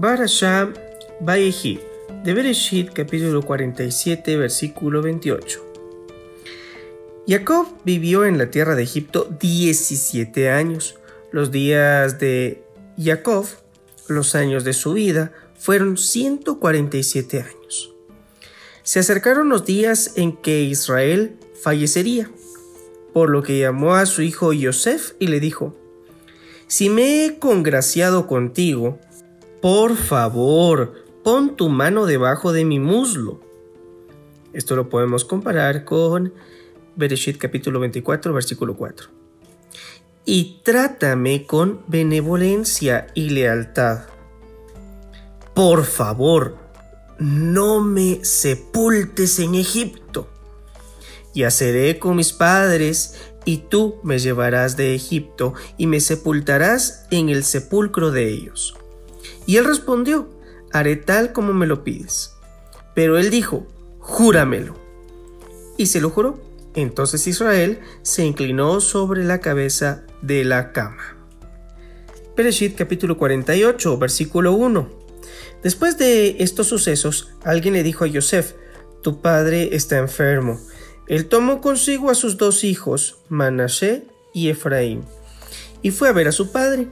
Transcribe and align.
Barashá 0.00 0.72
Baeji, 1.20 1.78
de 2.24 2.32
Bereshit, 2.32 2.90
capítulo 2.90 3.42
47, 3.42 4.34
versículo 4.38 5.02
28. 5.02 5.62
Jacob 7.28 7.66
vivió 7.84 8.24
en 8.24 8.38
la 8.38 8.50
tierra 8.50 8.74
de 8.76 8.82
Egipto 8.82 9.28
17 9.38 10.48
años. 10.48 10.96
Los 11.32 11.50
días 11.50 12.18
de 12.18 12.64
Jacob, 12.96 13.44
los 14.08 14.34
años 14.34 14.64
de 14.64 14.72
su 14.72 14.94
vida, 14.94 15.32
fueron 15.58 15.98
147 15.98 17.42
años. 17.42 17.94
Se 18.82 19.00
acercaron 19.00 19.50
los 19.50 19.66
días 19.66 20.12
en 20.16 20.34
que 20.34 20.62
Israel 20.62 21.36
fallecería, 21.62 22.30
por 23.12 23.28
lo 23.28 23.42
que 23.42 23.58
llamó 23.58 23.96
a 23.96 24.06
su 24.06 24.22
hijo 24.22 24.54
Yosef 24.54 25.12
y 25.18 25.26
le 25.26 25.40
dijo, 25.40 25.76
Si 26.68 26.88
me 26.88 27.26
he 27.26 27.38
congraciado 27.38 28.26
contigo, 28.26 28.98
por 29.60 29.96
favor, 29.96 30.94
pon 31.22 31.56
tu 31.56 31.68
mano 31.68 32.06
debajo 32.06 32.52
de 32.52 32.64
mi 32.64 32.78
muslo. 32.78 33.40
Esto 34.52 34.74
lo 34.74 34.88
podemos 34.88 35.24
comparar 35.24 35.84
con 35.84 36.32
Bereshit 36.96 37.36
capítulo 37.36 37.78
24, 37.80 38.32
versículo 38.32 38.76
4. 38.76 39.08
Y 40.24 40.60
trátame 40.64 41.46
con 41.46 41.82
benevolencia 41.88 43.08
y 43.14 43.30
lealtad. 43.30 44.04
Por 45.54 45.84
favor, 45.84 46.56
no 47.18 47.80
me 47.80 48.24
sepultes 48.24 49.38
en 49.38 49.54
Egipto. 49.54 50.28
Yaceré 51.34 51.98
con 51.98 52.16
mis 52.16 52.32
padres, 52.32 53.14
y 53.44 53.58
tú 53.58 54.00
me 54.02 54.18
llevarás 54.18 54.76
de 54.76 54.94
Egipto, 54.94 55.54
y 55.76 55.86
me 55.86 56.00
sepultarás 56.00 57.06
en 57.10 57.28
el 57.28 57.44
sepulcro 57.44 58.10
de 58.10 58.28
ellos. 58.28 58.79
Y 59.50 59.56
él 59.56 59.64
respondió, 59.64 60.28
haré 60.70 60.94
tal 60.94 61.32
como 61.32 61.52
me 61.52 61.66
lo 61.66 61.82
pides. 61.82 62.36
Pero 62.94 63.18
él 63.18 63.30
dijo, 63.30 63.66
júramelo. 63.98 64.76
Y 65.76 65.86
se 65.86 66.00
lo 66.00 66.10
juró. 66.10 66.40
Entonces 66.76 67.26
Israel 67.26 67.80
se 68.02 68.24
inclinó 68.24 68.80
sobre 68.80 69.24
la 69.24 69.40
cabeza 69.40 70.04
de 70.22 70.44
la 70.44 70.70
cama. 70.70 71.16
Pereshit 72.36 72.76
capítulo 72.76 73.18
48, 73.18 73.98
versículo 73.98 74.52
1. 74.52 74.88
Después 75.64 75.98
de 75.98 76.36
estos 76.38 76.68
sucesos, 76.68 77.32
alguien 77.42 77.74
le 77.74 77.82
dijo 77.82 78.04
a 78.04 78.06
Yosef, 78.06 78.52
tu 79.02 79.20
padre 79.20 79.70
está 79.74 79.98
enfermo. 79.98 80.60
Él 81.08 81.26
tomó 81.26 81.60
consigo 81.60 82.08
a 82.08 82.14
sus 82.14 82.36
dos 82.36 82.62
hijos, 82.62 83.16
Manashe 83.28 84.04
y 84.32 84.48
Efraín, 84.48 85.02
y 85.82 85.90
fue 85.90 86.08
a 86.08 86.12
ver 86.12 86.28
a 86.28 86.32
su 86.32 86.52
padre. 86.52 86.86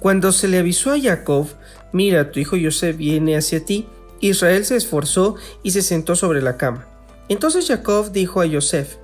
Cuando 0.00 0.32
se 0.32 0.48
le 0.48 0.58
avisó 0.58 0.90
a 0.90 1.00
Jacob, 1.00 1.46
mira, 1.94 2.30
tu 2.30 2.40
hijo 2.40 2.56
Yosef 2.56 2.96
viene 2.96 3.36
hacia 3.36 3.64
ti, 3.64 3.86
Israel 4.20 4.64
se 4.64 4.76
esforzó 4.76 5.36
y 5.62 5.70
se 5.70 5.80
sentó 5.80 6.16
sobre 6.16 6.42
la 6.42 6.58
cama. 6.58 6.86
Entonces 7.28 7.68
Jacob 7.68 8.12
dijo 8.12 8.40
a 8.40 8.46
Yosef, 8.46 8.96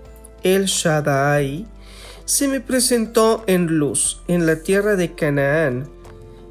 El 0.42 0.66
Shaddai 0.66 1.66
se 2.24 2.48
me 2.48 2.60
presentó 2.60 3.44
en 3.46 3.66
luz 3.66 4.22
en 4.28 4.46
la 4.46 4.62
tierra 4.62 4.96
de 4.96 5.14
Canaán. 5.14 5.88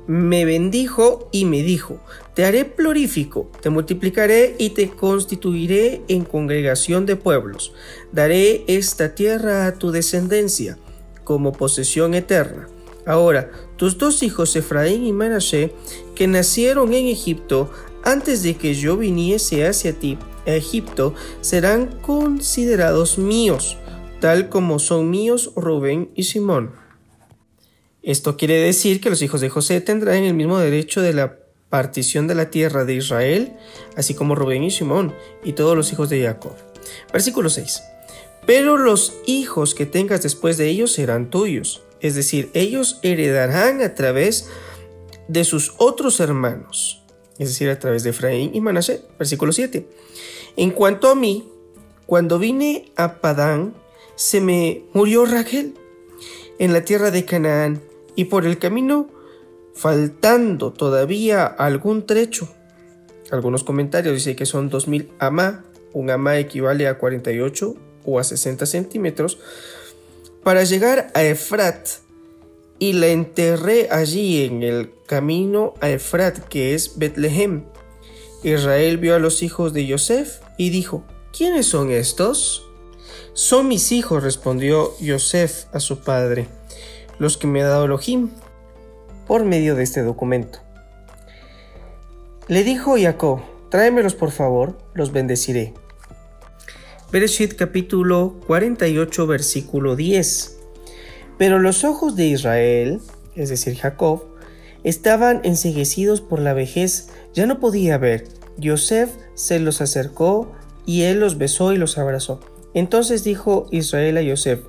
Me 0.07 0.43
bendijo 0.43 1.29
y 1.31 1.45
me 1.45 1.61
dijo, 1.61 1.99
te 2.33 2.45
haré 2.45 2.65
plurífico, 2.65 3.51
te 3.61 3.69
multiplicaré 3.69 4.55
y 4.57 4.71
te 4.71 4.89
constituiré 4.89 6.01
en 6.07 6.23
congregación 6.23 7.05
de 7.05 7.15
pueblos. 7.15 7.73
Daré 8.11 8.63
esta 8.67 9.13
tierra 9.13 9.67
a 9.67 9.75
tu 9.75 9.91
descendencia 9.91 10.77
como 11.23 11.51
posesión 11.51 12.13
eterna. 12.13 12.67
Ahora, 13.05 13.51
tus 13.79 13.97
dos 13.97 14.21
hijos 14.23 14.57
Efraín 14.57 15.05
y 15.05 15.13
Manashe, 15.13 15.73
que 16.13 16.27
nacieron 16.27 16.93
en 16.93 17.07
Egipto 17.07 17.71
antes 18.03 18.43
de 18.43 18.55
que 18.55 18.73
yo 18.73 18.97
viniese 18.97 19.65
hacia 19.65 19.93
ti, 19.93 20.17
Egipto 20.45 21.13
serán 21.39 21.87
considerados 22.01 23.17
míos, 23.17 23.77
tal 24.19 24.49
como 24.49 24.79
son 24.79 25.09
míos 25.09 25.51
Rubén 25.55 26.11
y 26.13 26.23
Simón. 26.23 26.73
Esto 28.03 28.35
quiere 28.35 28.59
decir 28.59 28.99
que 28.99 29.09
los 29.09 29.21
hijos 29.21 29.39
de 29.39 29.49
José 29.49 29.79
tendrán 29.79 30.23
el 30.23 30.33
mismo 30.33 30.59
derecho 30.59 31.01
de 31.01 31.13
la 31.13 31.37
partición 31.69 32.27
de 32.27 32.35
la 32.35 32.49
tierra 32.49 32.83
de 32.83 32.95
Israel, 32.95 33.53
así 33.95 34.13
como 34.13 34.35
Rubén 34.35 34.63
y 34.63 34.71
Simón, 34.71 35.13
y 35.43 35.53
todos 35.53 35.77
los 35.77 35.93
hijos 35.93 36.09
de 36.09 36.23
Jacob. 36.23 36.53
Versículo 37.13 37.49
6. 37.49 37.81
Pero 38.45 38.77
los 38.77 39.13
hijos 39.25 39.73
que 39.73 39.85
tengas 39.85 40.23
después 40.23 40.57
de 40.57 40.67
ellos 40.67 40.91
serán 40.91 41.29
tuyos, 41.29 41.83
es 42.01 42.15
decir, 42.15 42.49
ellos 42.53 42.99
heredarán 43.03 43.81
a 43.81 43.95
través 43.95 44.47
de 45.27 45.43
sus 45.43 45.73
otros 45.77 46.19
hermanos, 46.19 47.03
es 47.37 47.49
decir, 47.49 47.69
a 47.69 47.79
través 47.79 48.03
de 48.03 48.11
Efraín 48.11 48.51
y 48.53 48.61
Manasé. 48.61 49.01
Versículo 49.17 49.51
7. 49.51 49.87
En 50.57 50.71
cuanto 50.71 51.09
a 51.09 51.15
mí, 51.15 51.49
cuando 52.05 52.39
vine 52.39 52.91
a 52.95 53.21
Padán, 53.21 53.73
se 54.15 54.41
me 54.41 54.83
murió 54.93 55.25
Raquel 55.25 55.75
en 56.57 56.73
la 56.73 56.83
tierra 56.83 57.11
de 57.11 57.25
Canaán, 57.25 57.81
y 58.15 58.25
por 58.25 58.45
el 58.45 58.59
camino, 58.59 59.09
faltando 59.73 60.73
todavía 60.73 61.45
algún 61.45 62.05
trecho. 62.05 62.49
Algunos 63.31 63.63
comentarios 63.63 64.13
dicen 64.13 64.35
que 64.35 64.45
son 64.45 64.67
2000 64.69 65.11
amá, 65.19 65.63
un 65.93 66.09
amá 66.09 66.37
equivale 66.37 66.87
a 66.87 66.97
48 66.97 67.75
o 68.03 68.19
a 68.19 68.25
60 68.25 68.65
centímetros, 68.65 69.39
para 70.43 70.63
llegar 70.63 71.11
a 71.13 71.23
Efrat, 71.23 71.87
y 72.79 72.93
la 72.93 73.07
enterré 73.07 73.89
allí 73.91 74.45
en 74.45 74.63
el 74.63 74.91
camino 75.05 75.73
a 75.81 75.89
Efrat, 75.89 76.39
que 76.47 76.73
es 76.73 76.97
Betlehem. 76.97 77.65
Israel 78.43 78.97
vio 78.97 79.15
a 79.15 79.19
los 79.19 79.43
hijos 79.43 79.73
de 79.73 79.85
Yosef 79.85 80.39
y 80.57 80.69
dijo, 80.69 81.03
¿quiénes 81.37 81.65
son 81.65 81.91
estos? 81.91 82.65
Son 83.33 83.67
mis 83.67 83.91
hijos, 83.91 84.23
respondió 84.23 84.97
Yosef 84.99 85.65
a 85.73 85.79
su 85.79 85.99
padre, 85.99 86.47
los 87.19 87.37
que 87.37 87.47
me 87.47 87.61
ha 87.61 87.67
dado 87.67 87.85
Elohim 87.85 88.29
por 89.27 89.43
medio 89.43 89.75
de 89.75 89.83
este 89.83 90.01
documento. 90.01 90.59
Le 92.47 92.63
dijo 92.63 92.95
Jacob, 92.97 93.41
tráemelos 93.69 94.15
por 94.15 94.31
favor, 94.31 94.77
los 94.93 95.11
bendeciré. 95.11 95.73
Bereshit 97.11 97.55
capítulo 97.55 98.35
48 98.45 99.25
versículo 99.25 99.95
10. 99.95 100.59
Pero 101.39 101.57
los 101.57 101.83
ojos 101.83 102.15
de 102.15 102.27
Israel, 102.27 102.99
es 103.35 103.49
decir 103.49 103.75
Jacob, 103.75 104.25
estaban 104.83 105.41
enseguecidos 105.43 106.21
por 106.21 106.39
la 106.39 106.53
vejez, 106.53 107.09
ya 107.33 107.47
no 107.47 107.59
podía 107.59 107.97
ver. 107.97 108.25
Yosef 108.57 109.09
se 109.33 109.59
los 109.59 109.81
acercó 109.81 110.51
y 110.85 111.01
él 111.01 111.19
los 111.19 111.39
besó 111.39 111.73
y 111.73 111.77
los 111.77 111.97
abrazó. 111.97 112.41
Entonces 112.75 113.23
dijo 113.23 113.65
Israel 113.71 114.17
a 114.17 114.21
Yosef, 114.21 114.59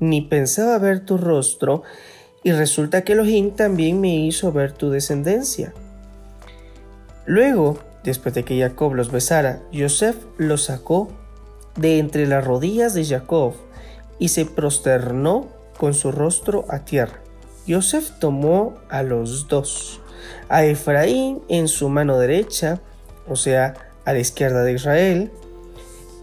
ni 0.00 0.22
pensaba 0.22 0.78
ver 0.78 1.04
tu 1.04 1.18
rostro, 1.18 1.82
y 2.42 2.52
resulta 2.52 3.02
que 3.02 3.12
Elohim 3.12 3.50
también 3.50 4.00
me 4.00 4.16
hizo 4.16 4.50
ver 4.50 4.72
tu 4.72 4.88
descendencia. 4.88 5.74
Luego, 7.26 7.78
después 8.02 8.34
de 8.34 8.44
que 8.44 8.58
Jacob 8.58 8.94
los 8.94 9.12
besara, 9.12 9.60
Yosef 9.72 10.16
los 10.38 10.64
sacó 10.64 11.08
de 11.76 11.98
entre 11.98 12.26
las 12.26 12.44
rodillas 12.44 12.94
de 12.94 13.04
Jacob 13.04 13.54
y 14.18 14.28
se 14.28 14.46
prosternó 14.46 15.48
con 15.78 15.94
su 15.94 16.10
rostro 16.12 16.64
a 16.68 16.80
tierra. 16.80 17.20
Yosef 17.66 18.12
tomó 18.18 18.74
a 18.88 19.02
los 19.02 19.48
dos, 19.48 20.00
a 20.48 20.64
Efraín 20.64 21.42
en 21.48 21.68
su 21.68 21.88
mano 21.88 22.18
derecha, 22.18 22.80
o 23.28 23.36
sea, 23.36 23.74
a 24.04 24.12
la 24.12 24.20
izquierda 24.20 24.62
de 24.62 24.72
Israel, 24.72 25.30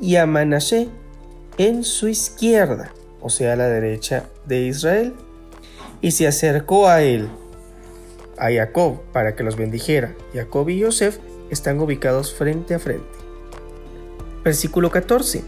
y 0.01 0.15
a 0.15 0.25
Manasé 0.25 0.87
en 1.57 1.83
su 1.83 2.07
izquierda, 2.07 2.91
o 3.21 3.29
sea, 3.29 3.53
a 3.53 3.55
la 3.55 3.67
derecha 3.67 4.25
de 4.45 4.61
Israel, 4.61 5.13
y 6.01 6.11
se 6.11 6.27
acercó 6.27 6.87
a 6.87 7.03
él, 7.03 7.29
a 8.37 8.51
Jacob, 8.51 9.01
para 9.11 9.35
que 9.35 9.43
los 9.43 9.55
bendijera. 9.55 10.15
Jacob 10.33 10.69
y 10.69 10.79
Yosef 10.79 11.19
están 11.49 11.79
ubicados 11.79 12.33
frente 12.33 12.73
a 12.73 12.79
frente. 12.79 13.22
Versículo 14.43 14.91
14. 14.91 15.43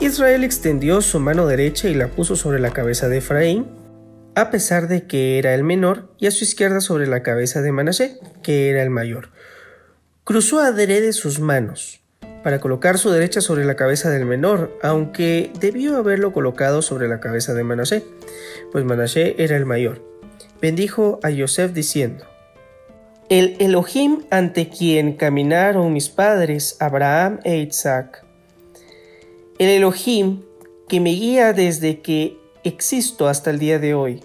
Israel 0.00 0.44
extendió 0.44 1.00
su 1.00 1.20
mano 1.20 1.46
derecha 1.46 1.88
y 1.88 1.94
la 1.94 2.08
puso 2.08 2.36
sobre 2.36 2.58
la 2.58 2.70
cabeza 2.70 3.08
de 3.08 3.18
Efraín, 3.18 3.66
a 4.34 4.50
pesar 4.50 4.88
de 4.88 5.06
que 5.06 5.38
era 5.38 5.54
el 5.54 5.62
menor, 5.62 6.08
y 6.18 6.26
a 6.26 6.30
su 6.30 6.44
izquierda 6.44 6.80
sobre 6.80 7.06
la 7.06 7.22
cabeza 7.22 7.62
de 7.62 7.72
Manasé, 7.72 8.18
que 8.42 8.70
era 8.70 8.82
el 8.82 8.90
mayor. 8.90 9.30
Cruzó 10.24 10.60
adrede 10.60 11.12
sus 11.12 11.38
manos, 11.38 12.00
para 12.42 12.60
colocar 12.60 12.98
su 12.98 13.10
derecha 13.10 13.40
sobre 13.40 13.64
la 13.64 13.76
cabeza 13.76 14.10
del 14.10 14.26
menor, 14.26 14.78
aunque 14.82 15.50
debió 15.60 15.96
haberlo 15.96 16.32
colocado 16.32 16.82
sobre 16.82 17.08
la 17.08 17.20
cabeza 17.20 17.54
de 17.54 17.64
Manasé, 17.64 18.04
pues 18.72 18.84
Manasé 18.84 19.36
era 19.38 19.56
el 19.56 19.64
mayor. 19.64 20.02
Bendijo 20.60 21.20
a 21.22 21.30
Yosef 21.30 21.72
diciendo, 21.72 22.26
El 23.30 23.56
Elohim 23.58 24.18
ante 24.30 24.68
quien 24.68 25.14
caminaron 25.14 25.94
mis 25.94 26.10
padres, 26.10 26.76
Abraham 26.78 27.40
e 27.42 27.56
Isaac, 27.56 28.22
el 29.58 29.70
Elohim 29.70 30.42
que 30.88 31.00
me 31.00 31.08
guía 31.10 31.54
desde 31.54 32.00
que 32.00 32.36
existo 32.64 33.26
hasta 33.26 33.48
el 33.48 33.58
día 33.58 33.78
de 33.78 33.94
hoy, 33.94 34.20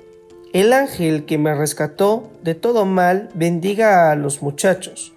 el 0.52 0.74
ángel 0.74 1.24
que 1.24 1.38
me 1.38 1.56
rescató 1.56 2.30
de 2.44 2.56
todo 2.56 2.84
mal 2.84 3.30
bendiga 3.36 4.12
a 4.12 4.18
los 4.18 4.42
muchachos, 4.42 5.14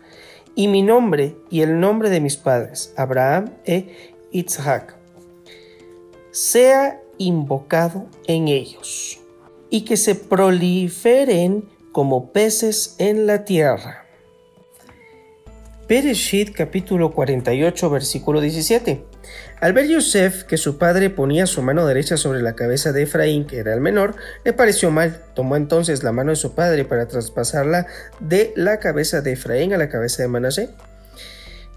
y 0.55 0.69
mi 0.69 0.83
nombre 0.83 1.35
y 1.51 1.63
el 1.63 1.81
nombre 1.81 2.09
de 2.09 2.21
mis 2.21 2.37
padres, 2.37 2.95
Abraham 2.97 3.51
e 3.65 4.13
Isaac, 4.31 4.97
sea 6.31 7.01
invocado 7.19 8.07
en 8.29 8.47
ellos, 8.47 9.19
y 9.71 9.81
que 9.81 9.97
se 9.97 10.15
proliferen 10.15 11.65
como 11.93 12.33
peces 12.33 12.97
en 12.99 13.27
la 13.27 13.45
tierra. 13.45 14.07
Bereshit 15.89 16.55
capítulo 16.55 17.13
48 17.13 17.91
versículo 17.91 18.41
17. 18.41 19.05
Al 19.61 19.73
ver 19.75 19.89
Yosef 19.89 20.45
que 20.45 20.57
su 20.57 20.79
padre 20.79 21.11
ponía 21.11 21.47
su 21.47 21.63
mano 21.63 21.87
derecha 21.87 22.17
sobre 22.17 22.41
la 22.41 22.55
cabeza 22.55 22.93
de 22.93 23.03
Efraín, 23.03 23.47
que 23.47 23.59
era 23.59 23.75
el 23.75 23.81
menor, 23.81 24.17
le 24.45 24.53
pareció 24.55 24.91
mal. 24.91 25.23
Tomó 25.35 25.57
entonces 25.57 26.03
la 26.03 26.13
mano 26.13 26.31
de 26.31 26.37
su 26.37 26.55
padre 26.55 26.85
para 26.85 27.07
traspasarla 27.09 27.87
de 28.21 28.53
la 28.57 28.79
cabeza 28.79 29.21
de 29.21 29.33
Efraín 29.33 29.75
a 29.75 29.79
la 29.79 29.89
cabeza 29.89 30.23
de 30.23 30.29
Manasé. 30.29 30.71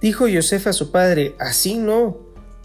Dijo 0.01 0.27
Yosef 0.27 0.67
a 0.67 0.73
su 0.73 0.91
padre, 0.91 1.35
así 1.39 1.75
no, 1.75 2.17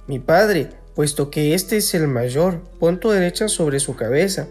mi 0.07 0.19
padre, 0.21 0.69
puesto 0.95 1.31
que 1.31 1.55
este 1.55 1.79
es 1.79 1.95
el 1.95 2.07
mayor, 2.07 2.61
pon 2.79 3.01
tu 3.01 3.11
derecha 3.11 3.49
sobre 3.49 3.81
su 3.81 3.97
cabeza. 3.97 4.47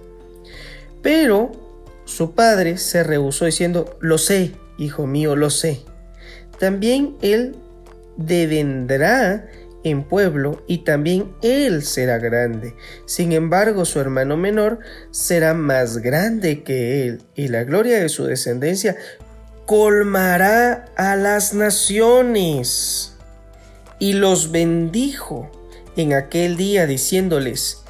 Pero 1.01 1.68
su 2.09 2.33
padre 2.33 2.77
se 2.79 3.03
rehusó 3.03 3.45
diciendo, 3.45 3.95
lo 4.01 4.17
sé, 4.17 4.53
hijo 4.79 5.05
mío, 5.05 5.35
lo 5.35 5.51
sé. 5.51 5.81
También 6.57 7.15
él 7.21 7.55
devendrá 8.17 9.47
en 9.83 10.03
pueblo 10.03 10.63
y 10.67 10.79
también 10.79 11.31
él 11.43 11.83
será 11.83 12.17
grande. 12.17 12.73
Sin 13.05 13.31
embargo, 13.31 13.85
su 13.85 13.99
hermano 13.99 14.37
menor 14.37 14.79
será 15.11 15.53
más 15.53 15.99
grande 15.99 16.63
que 16.63 17.05
él 17.05 17.21
y 17.35 17.47
la 17.47 17.63
gloria 17.63 17.99
de 17.99 18.09
su 18.09 18.25
descendencia 18.25 18.95
colmará 19.67 20.85
a 20.97 21.15
las 21.15 21.53
naciones. 21.53 23.13
Y 23.99 24.13
los 24.13 24.51
bendijo 24.51 25.51
en 25.95 26.13
aquel 26.13 26.57
día 26.57 26.87
diciéndoles, 26.87 27.83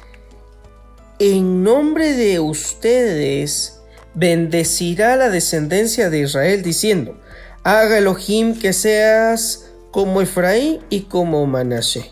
en 1.18 1.62
nombre 1.62 2.12
de 2.14 2.38
ustedes 2.38 3.79
bendecirá 4.14 5.16
la 5.16 5.30
descendencia 5.30 6.10
de 6.10 6.20
Israel 6.20 6.62
diciendo, 6.62 7.18
haga 7.62 7.98
Elohim 7.98 8.58
que 8.58 8.72
seas 8.72 9.70
como 9.90 10.22
Efraín 10.22 10.80
y 10.90 11.02
como 11.02 11.46
Manasé. 11.46 12.10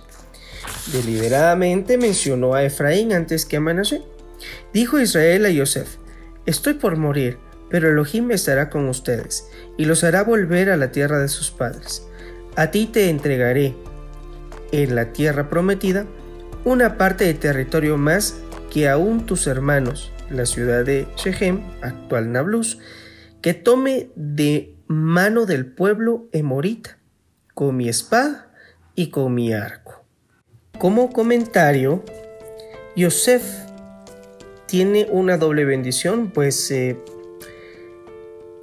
Deliberadamente 0.93 1.99
mencionó 1.99 2.55
a 2.55 2.65
Efraín 2.65 3.13
antes 3.13 3.45
que 3.45 3.57
a 3.57 3.61
Manasé. 3.61 4.03
Dijo 4.73 5.01
Israel 5.01 5.47
a 5.47 5.51
Yosef, 5.51 5.97
estoy 6.47 6.75
por 6.75 6.97
morir, 6.97 7.39
pero 7.71 7.91
Elohim 7.91 8.31
estará 8.31 8.71
con 8.71 8.89
ustedes 8.89 9.49
y 9.77 9.85
los 9.85 10.05
hará 10.05 10.23
volver 10.23 10.71
a 10.71 10.77
la 10.77 10.93
tierra 10.93 11.19
de 11.19 11.29
sus 11.29 11.51
padres. 11.51 12.03
A 12.57 12.71
ti 12.71 12.87
te 12.87 13.11
entregaré 13.11 13.75
en 14.73 14.95
la 14.95 15.13
tierra 15.13 15.49
prometida 15.49 16.07
una 16.65 16.99
parte 16.99 17.25
de 17.25 17.35
territorio 17.35 17.97
más 17.97 18.37
que 18.71 18.89
aún 18.89 19.27
tus 19.27 19.47
hermanos, 19.47 20.11
la 20.31 20.47
ciudad 20.47 20.85
de 20.85 21.07
Shechem, 21.17 21.63
actual 21.83 22.33
Nablus, 22.33 22.79
que 23.41 23.55
tome 23.55 24.11
de 24.17 24.75
mano 24.87 25.47
del 25.47 25.67
pueblo 25.67 26.29
emorita, 26.33 26.99
con 27.55 27.77
mi 27.77 27.89
espada 27.89 28.51
y 28.95 29.11
con 29.11 29.35
mi 29.35 29.53
arco. 29.53 30.05
Como 30.79 31.13
comentario, 31.13 32.05
Yosef 32.97 33.43
tiene 34.67 35.07
una 35.11 35.39
doble 35.39 35.65
bendición, 35.65 36.31
pues 36.31 36.71
eh, 36.71 36.97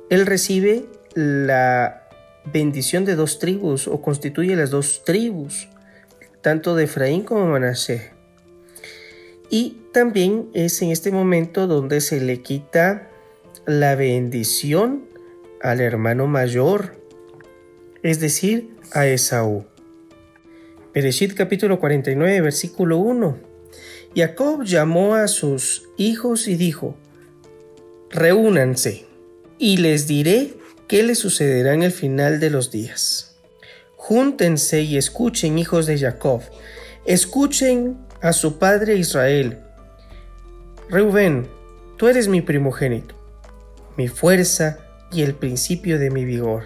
él 0.09 0.25
recibe 0.25 0.85
la 1.13 2.07
bendición 2.53 3.05
de 3.05 3.15
dos 3.15 3.39
tribus 3.39 3.87
o 3.87 4.01
constituye 4.01 4.55
las 4.55 4.69
dos 4.69 5.03
tribus 5.03 5.67
tanto 6.45 6.75
de 6.75 6.83
Efraín 6.83 7.23
como 7.23 7.45
de 7.45 7.47
Manasé. 7.47 8.11
Y 9.49 9.77
también 9.95 10.49
es 10.53 10.81
en 10.81 10.91
este 10.91 11.09
momento 11.09 11.67
donde 11.67 12.01
se 12.01 12.19
le 12.19 12.41
quita 12.41 13.07
la 13.65 13.95
bendición 13.95 15.05
al 15.61 15.79
hermano 15.79 16.27
mayor, 16.27 16.99
es 18.03 18.19
decir, 18.19 18.75
a 18.91 19.07
Esaú. 19.07 19.63
Bereshit 20.93 21.33
capítulo 21.33 21.79
49, 21.79 22.41
versículo 22.41 22.97
1. 22.97 23.37
Jacob 24.13 24.65
llamó 24.65 25.15
a 25.15 25.29
sus 25.29 25.87
hijos 25.95 26.49
y 26.49 26.57
dijo, 26.57 26.97
Reúnanse, 28.09 29.05
y 29.59 29.77
les 29.77 30.07
diré 30.07 30.55
qué 30.89 31.03
les 31.03 31.19
sucederá 31.19 31.73
en 31.73 31.83
el 31.83 31.93
final 31.93 32.41
de 32.41 32.49
los 32.49 32.69
días. 32.69 33.37
Júntense 33.95 34.81
y 34.81 34.97
escuchen, 34.97 35.57
hijos 35.57 35.85
de 35.85 35.97
Jacob, 35.97 36.41
escuchen 37.05 37.97
a 38.19 38.33
su 38.33 38.59
padre 38.59 38.97
Israel. 38.97 39.59
Reuben, 40.89 41.47
tú 41.97 42.07
eres 42.07 42.27
mi 42.27 42.41
primogénito, 42.41 43.15
mi 43.97 44.07
fuerza 44.07 44.77
y 45.11 45.23
el 45.23 45.33
principio 45.33 45.97
de 45.97 46.11
mi 46.11 46.25
vigor. 46.25 46.63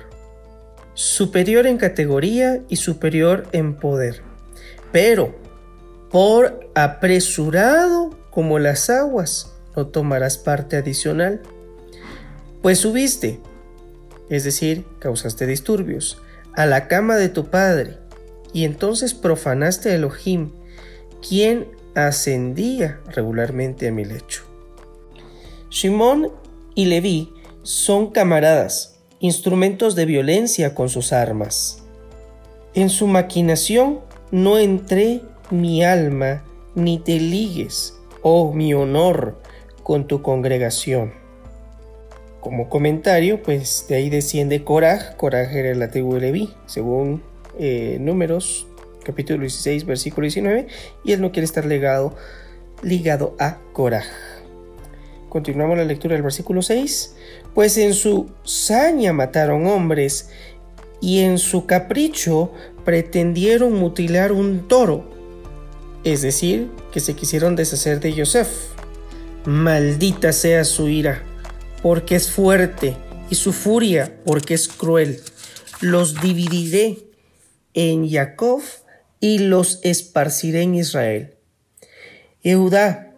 Superior 0.94 1.66
en 1.68 1.77
categoría 1.77 2.62
y 2.68 2.75
superior 2.75 3.48
en 3.54 3.75
poder. 3.75 4.21
Pero, 4.92 5.36
por 6.12 6.69
apresurado 6.75 8.18
como 8.30 8.60
las 8.60 8.89
aguas, 8.89 9.54
no 9.75 9.88
tomarás 9.88 10.38
parte 10.38 10.75
adicional. 10.75 11.42
Pues 12.62 12.80
subiste, 12.80 13.39
es 14.30 14.44
decir, 14.44 14.86
causaste 15.00 15.45
disturbios 15.45 16.21
a 16.56 16.66
la 16.66 16.89
cama 16.89 17.16
de 17.16 17.30
tu 17.30 17.45
padre, 17.45 17.98
y 18.51 18.66
entonces 18.66 19.13
profanaste 19.13 19.92
a 19.92 19.95
Elohim, 19.95 20.51
quien 21.25 21.68
ascendía 21.95 23.00
regularmente 23.07 23.88
a 23.88 23.91
mi 23.91 24.06
lecho. 24.06 24.44
Shimón 25.69 26.31
y 26.75 26.86
Leví 26.86 27.33
son 27.63 28.12
camaradas, 28.12 29.00
instrumentos 29.19 29.95
de 29.95 30.06
violencia 30.06 30.74
con 30.74 30.89
sus 30.89 31.13
armas. 31.13 31.83
En 32.74 32.89
su 32.89 33.07
maquinación 33.07 34.00
no 34.31 34.57
entré 34.57 35.21
mi 35.50 35.83
alma, 35.83 36.44
ni 36.75 37.00
te 37.00 37.19
ligues, 37.19 37.95
oh 38.21 38.53
mi 38.53 38.74
honor, 38.74 39.42
con 39.83 40.07
tu 40.07 40.21
congregación. 40.21 41.13
Como 42.39 42.69
comentario, 42.69 43.44
pues 43.44 43.85
de 43.89 43.95
ahí 43.95 44.09
desciende 44.09 44.63
Coraj. 44.63 45.15
Coraj 45.18 45.53
era 45.53 45.71
el 45.71 45.92
tribu 45.92 46.13
de 46.13 46.21
Leví, 46.21 46.53
según 46.68 47.21
eh, 47.59 47.97
Números, 47.99 48.68
capítulo 49.09 49.42
16, 49.42 49.85
versículo 49.85 50.25
19, 50.25 50.68
y 51.04 51.11
él 51.13 51.21
no 51.21 51.31
quiere 51.31 51.45
estar 51.45 51.66
legado, 51.66 52.16
ligado 52.83 53.35
a 53.39 53.57
Coraj. 53.73 54.06
Continuamos 55.30 55.78
la 55.78 55.85
lectura 55.85 56.13
del 56.13 56.23
versículo 56.23 56.61
6. 56.61 57.16
Pues 57.54 57.78
en 57.78 57.94
su 57.94 58.30
saña 58.44 59.13
mataron 59.13 59.66
hombres 59.68 60.30
y 61.01 61.19
en 61.19 61.37
su 61.37 61.66
capricho 61.66 62.51
pretendieron 62.85 63.73
mutilar 63.73 64.31
un 64.31 64.68
toro, 64.68 65.09
es 66.04 66.21
decir, 66.21 66.69
que 66.92 66.99
se 66.99 67.16
quisieron 67.16 67.56
deshacer 67.56 67.99
de 67.99 68.13
Yosef. 68.13 68.49
Maldita 69.45 70.33
sea 70.33 70.63
su 70.66 70.87
ira 70.87 71.23
porque 71.81 72.16
es 72.16 72.30
fuerte, 72.30 72.97
y 73.30 73.35
su 73.35 73.54
furia, 73.54 74.18
porque 74.25 74.54
es 74.54 74.68
cruel. 74.68 75.21
Los 75.81 76.19
dividiré 76.21 76.97
en 77.73 78.09
Jacob 78.09 78.61
y 79.19 79.40
los 79.40 79.80
esparciré 79.83 80.61
en 80.61 80.76
Israel. 80.76 81.35
Eudá, 82.44 83.14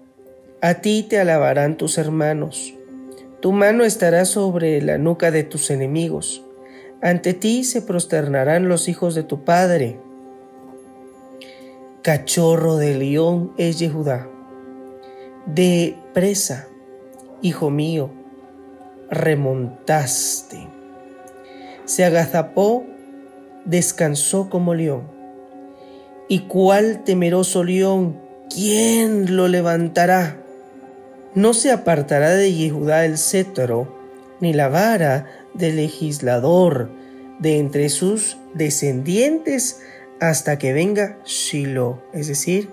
a 0.61 0.75
ti 0.75 1.05
te 1.07 1.19
alabarán 1.19 1.77
tus 1.77 1.97
hermanos. 1.97 2.73
Tu 3.39 3.51
mano 3.51 3.83
estará 3.83 4.25
sobre 4.25 4.81
la 4.81 4.97
nuca 4.97 5.31
de 5.31 5.43
tus 5.43 5.71
enemigos. 5.71 6.43
Ante 7.01 7.33
ti 7.33 7.63
se 7.63 7.81
prosternarán 7.81 8.67
los 8.67 8.87
hijos 8.87 9.15
de 9.15 9.23
tu 9.23 9.43
padre. 9.43 9.99
Cachorro 12.03 12.77
de 12.77 12.95
león 12.95 13.53
es 13.57 13.79
Yehudá. 13.79 14.27
De 15.47 15.95
presa, 16.13 16.67
hijo 17.41 17.71
mío, 17.71 18.11
remontaste. 19.09 20.67
Se 21.85 22.05
agazapó, 22.05 22.85
descansó 23.65 24.49
como 24.49 24.75
león. 24.75 25.20
¿Y 26.31 26.39
cuál 26.47 27.03
temeroso 27.03 27.65
león? 27.65 28.17
¿Quién 28.49 29.35
lo 29.35 29.49
levantará? 29.49 30.41
No 31.35 31.53
se 31.53 31.71
apartará 31.71 32.29
de 32.29 32.53
Yehudá 32.53 33.03
el 33.03 33.17
cetro, 33.17 33.93
ni 34.39 34.53
la 34.53 34.69
vara 34.69 35.27
del 35.53 35.75
legislador 35.75 36.89
de 37.39 37.57
entre 37.57 37.89
sus 37.89 38.37
descendientes 38.53 39.81
hasta 40.21 40.57
que 40.57 40.71
venga 40.71 41.17
Shiloh, 41.25 42.01
es 42.13 42.29
decir, 42.29 42.69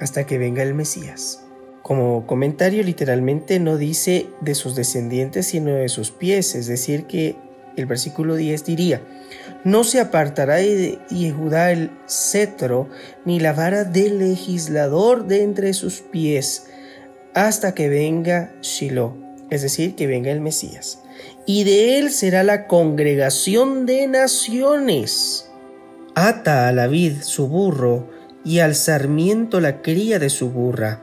hasta 0.00 0.26
que 0.26 0.38
venga 0.38 0.64
el 0.64 0.74
Mesías. 0.74 1.44
Como 1.82 2.26
comentario 2.26 2.82
literalmente 2.82 3.60
no 3.60 3.76
dice 3.76 4.26
de 4.40 4.56
sus 4.56 4.74
descendientes 4.74 5.46
sino 5.46 5.70
de 5.70 5.88
sus 5.88 6.10
pies, 6.10 6.56
es 6.56 6.66
decir 6.66 7.04
que 7.04 7.36
el 7.76 7.86
versículo 7.86 8.34
10 8.34 8.64
diría, 8.64 9.02
no 9.64 9.84
se 9.84 10.00
apartará 10.00 10.56
de 10.56 10.98
Judá 11.36 11.72
el 11.72 11.90
cetro 12.06 12.88
ni 13.24 13.40
la 13.40 13.52
vara 13.52 13.84
del 13.84 14.18
legislador 14.18 15.26
de 15.26 15.42
entre 15.42 15.72
sus 15.74 16.00
pies 16.00 16.66
hasta 17.34 17.74
que 17.74 17.88
venga 17.88 18.52
Shiloh, 18.62 19.14
es 19.50 19.62
decir, 19.62 19.94
que 19.94 20.06
venga 20.06 20.30
el 20.30 20.40
Mesías. 20.40 21.02
Y 21.46 21.64
de 21.64 21.98
él 21.98 22.10
será 22.10 22.42
la 22.42 22.66
congregación 22.66 23.86
de 23.86 24.06
naciones. 24.06 25.48
Ata 26.14 26.68
a 26.68 26.72
la 26.72 26.86
vid 26.88 27.22
su 27.22 27.48
burro 27.48 28.08
y 28.44 28.58
al 28.58 28.74
sarmiento 28.74 29.60
la 29.60 29.82
cría 29.82 30.18
de 30.18 30.30
su 30.30 30.50
burra. 30.50 31.02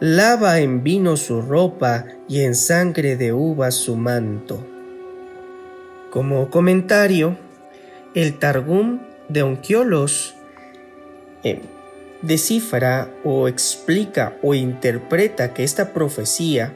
Lava 0.00 0.58
en 0.60 0.82
vino 0.82 1.16
su 1.16 1.40
ropa 1.40 2.06
y 2.28 2.40
en 2.40 2.54
sangre 2.54 3.16
de 3.16 3.32
uvas 3.32 3.74
su 3.74 3.96
manto. 3.96 4.66
Como 6.10 6.50
comentario, 6.50 7.36
el 8.16 8.38
Targum 8.38 9.00
de 9.28 9.42
Onquiolos 9.42 10.34
eh, 11.44 11.60
descifra 12.22 13.10
o 13.24 13.46
explica 13.46 14.38
o 14.42 14.54
interpreta 14.54 15.52
que 15.52 15.64
esta 15.64 15.92
profecía 15.92 16.72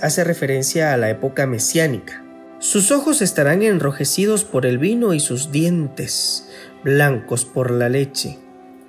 hace 0.00 0.24
referencia 0.24 0.94
a 0.94 0.96
la 0.96 1.10
época 1.10 1.46
mesiánica. 1.46 2.24
Sus 2.58 2.90
ojos 2.90 3.20
estarán 3.20 3.60
enrojecidos 3.60 4.44
por 4.44 4.64
el 4.64 4.78
vino 4.78 5.12
y 5.12 5.20
sus 5.20 5.52
dientes 5.52 6.48
blancos 6.82 7.44
por 7.44 7.70
la 7.70 7.90
leche. 7.90 8.38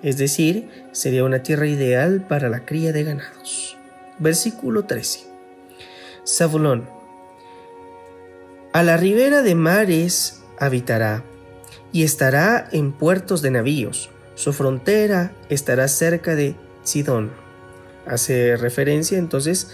Es 0.03 0.17
decir, 0.17 0.69
sería 0.93 1.25
una 1.25 1.43
tierra 1.43 1.67
ideal 1.67 2.25
para 2.29 2.47
la 2.47 2.63
cría 2.63 2.93
de 2.93 3.03
ganados. 3.03 3.77
Versículo 4.19 4.85
13. 4.85 5.25
Zabulón. 6.25 6.87
A 8.71 8.83
la 8.83 8.95
ribera 8.95 9.41
de 9.41 9.55
mares 9.55 10.41
habitará 10.57 11.25
y 11.91 12.03
estará 12.03 12.67
en 12.71 12.91
puertos 12.91 13.41
de 13.41 13.49
navíos. 13.51 14.09
Su 14.35 14.53
frontera 14.53 15.31
estará 15.49 15.87
cerca 15.87 16.35
de 16.35 16.55
Sidón. 16.83 17.31
Hace 18.05 18.57
referencia 18.57 19.17
entonces 19.17 19.71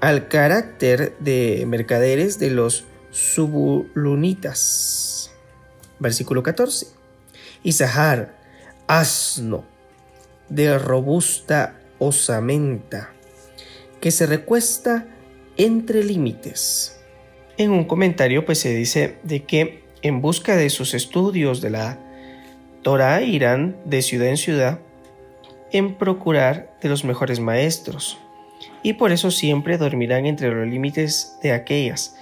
al 0.00 0.28
carácter 0.28 1.16
de 1.20 1.64
mercaderes 1.66 2.38
de 2.38 2.50
los 2.50 2.84
subulunitas. 3.10 5.30
Versículo 5.98 6.42
14. 6.42 6.86
Y 7.62 7.72
Sahar, 7.72 8.38
asno 8.86 9.64
de 10.48 10.78
robusta 10.78 11.78
osamenta, 11.98 13.12
que 14.00 14.10
se 14.10 14.24
recuesta 14.26 15.06
entre 15.56 16.02
límites. 16.02 16.96
En 17.58 17.70
un 17.70 17.84
comentario 17.84 18.46
pues 18.46 18.58
se 18.58 18.74
dice 18.74 19.18
de 19.22 19.44
que 19.44 19.84
en 20.02 20.20
busca 20.20 20.56
de 20.56 20.70
sus 20.70 20.94
estudios 20.94 21.60
de 21.60 21.70
la 21.70 21.98
Torah 22.82 23.22
irán 23.22 23.76
de 23.84 24.02
ciudad 24.02 24.28
en 24.28 24.36
ciudad 24.36 24.80
en 25.72 25.94
procurar 25.94 26.76
de 26.82 26.88
los 26.88 27.04
mejores 27.04 27.40
maestros, 27.40 28.18
y 28.82 28.94
por 28.94 29.12
eso 29.12 29.30
siempre 29.30 29.78
dormirán 29.78 30.26
entre 30.26 30.50
los 30.50 30.66
límites 30.66 31.38
de 31.42 31.52
aquellas, 31.52 32.16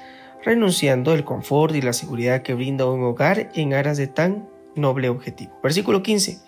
renunciando 0.44 1.14
el 1.14 1.24
confort 1.24 1.74
y 1.74 1.82
la 1.82 1.92
seguridad 1.92 2.42
que 2.42 2.54
brinda 2.54 2.86
un 2.86 3.02
hogar 3.02 3.50
en 3.54 3.74
aras 3.74 3.96
de 3.96 4.06
tan 4.06 4.48
noble 4.74 5.08
objetivo. 5.08 5.58
Versículo 5.62 6.02
15. 6.02 6.38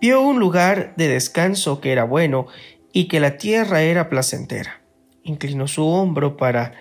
Vio 0.00 0.20
un 0.20 0.38
lugar 0.38 0.94
de 0.96 1.08
descanso 1.08 1.80
que 1.80 1.92
era 1.92 2.04
bueno 2.04 2.46
y 2.92 3.08
que 3.08 3.20
la 3.20 3.36
tierra 3.36 3.82
era 3.82 4.08
placentera. 4.08 4.80
Inclinó 5.24 5.66
su 5.66 5.86
hombro 5.86 6.36
para 6.36 6.72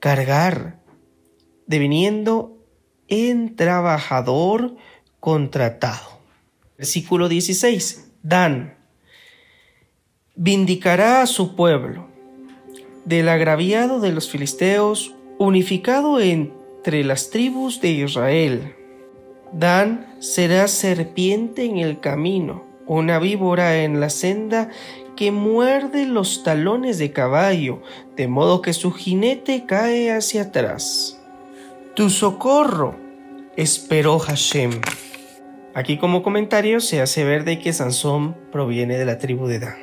cargar, 0.00 0.78
deviniendo 1.66 2.51
en 3.08 3.56
trabajador 3.56 4.76
contratado. 5.20 6.18
Versículo 6.76 7.28
16. 7.28 8.10
Dan 8.22 8.74
vindicará 10.34 11.22
a 11.22 11.26
su 11.26 11.54
pueblo 11.54 12.08
del 13.04 13.28
agraviado 13.28 14.00
de 14.00 14.12
los 14.12 14.28
filisteos, 14.30 15.14
unificado 15.38 16.20
entre 16.20 17.04
las 17.04 17.30
tribus 17.30 17.80
de 17.80 17.90
Israel. 17.90 18.74
Dan 19.52 20.16
será 20.20 20.68
serpiente 20.68 21.64
en 21.64 21.78
el 21.78 22.00
camino, 22.00 22.64
una 22.86 23.18
víbora 23.18 23.82
en 23.82 24.00
la 24.00 24.08
senda 24.08 24.70
que 25.16 25.30
muerde 25.30 26.06
los 26.06 26.42
talones 26.42 26.98
de 26.98 27.12
caballo, 27.12 27.82
de 28.16 28.28
modo 28.28 28.62
que 28.62 28.72
su 28.72 28.92
jinete 28.92 29.66
cae 29.66 30.10
hacia 30.10 30.42
atrás. 30.42 31.21
Tu 31.94 32.08
socorro 32.08 32.96
esperó 33.54 34.18
Hashem. 34.18 34.80
Aquí 35.74 35.98
como 35.98 36.22
comentario 36.22 36.80
se 36.80 37.02
hace 37.02 37.22
ver 37.22 37.44
de 37.44 37.58
que 37.58 37.74
Sansón 37.74 38.34
proviene 38.50 38.96
de 38.96 39.04
la 39.04 39.18
tribu 39.18 39.46
de 39.46 39.58
Dan. 39.58 39.76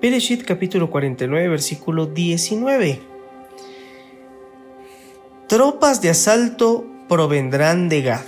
Bereshit 0.00 0.42
capítulo 0.44 0.90
49 0.90 1.48
versículo 1.48 2.06
19. 2.06 3.00
Tropas 5.46 6.02
de 6.02 6.10
asalto 6.10 6.84
provendrán 7.08 7.88
de 7.88 8.02
Gad, 8.02 8.26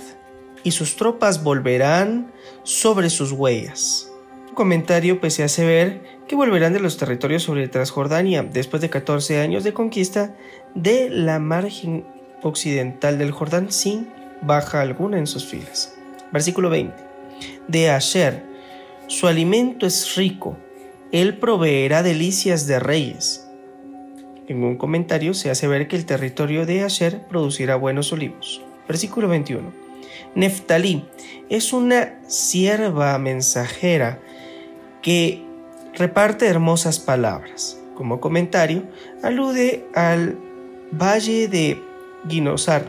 y 0.63 0.71
sus 0.71 0.95
tropas 0.95 1.43
volverán 1.43 2.31
sobre 2.63 3.09
sus 3.09 3.33
huellas. 3.33 4.13
Un 4.47 4.55
comentario 4.55 5.19
pues 5.19 5.33
se 5.33 5.43
hace 5.43 5.65
ver 5.65 6.03
que 6.25 6.37
volverán 6.37 6.71
de 6.71 6.79
los 6.79 6.95
territorios 6.95 7.43
sobre 7.43 7.67
Transjordania 7.67 8.43
después 8.43 8.81
de 8.81 8.89
14 8.89 9.41
años 9.41 9.65
de 9.65 9.73
conquista 9.73 10.37
de 10.73 11.09
la 11.09 11.39
margen 11.39 12.14
occidental 12.47 13.17
del 13.17 13.31
Jordán 13.31 13.71
sin 13.71 14.07
baja 14.41 14.81
alguna 14.81 15.17
en 15.17 15.27
sus 15.27 15.45
filas. 15.45 15.95
Versículo 16.31 16.69
20. 16.69 16.95
De 17.67 17.89
Asher, 17.89 18.43
su 19.07 19.27
alimento 19.27 19.85
es 19.85 20.15
rico, 20.15 20.57
él 21.11 21.37
proveerá 21.37 22.03
delicias 22.03 22.67
de 22.67 22.79
reyes. 22.79 23.47
En 24.47 24.63
un 24.63 24.77
comentario 24.77 25.33
se 25.33 25.49
hace 25.49 25.67
ver 25.67 25.87
que 25.87 25.95
el 25.95 26.05
territorio 26.05 26.65
de 26.65 26.83
Asher 26.83 27.21
producirá 27.27 27.75
buenos 27.75 28.11
olivos. 28.11 28.61
Versículo 28.87 29.27
21. 29.27 29.71
Neftalí 30.35 31.05
es 31.49 31.73
una 31.73 32.19
sierva 32.27 33.17
mensajera 33.17 34.19
que 35.01 35.43
reparte 35.93 36.47
hermosas 36.47 36.99
palabras. 36.99 37.79
Como 37.95 38.19
comentario, 38.19 38.83
alude 39.23 39.85
al 39.95 40.37
valle 40.91 41.47
de 41.47 41.81
Ginosar, 42.27 42.85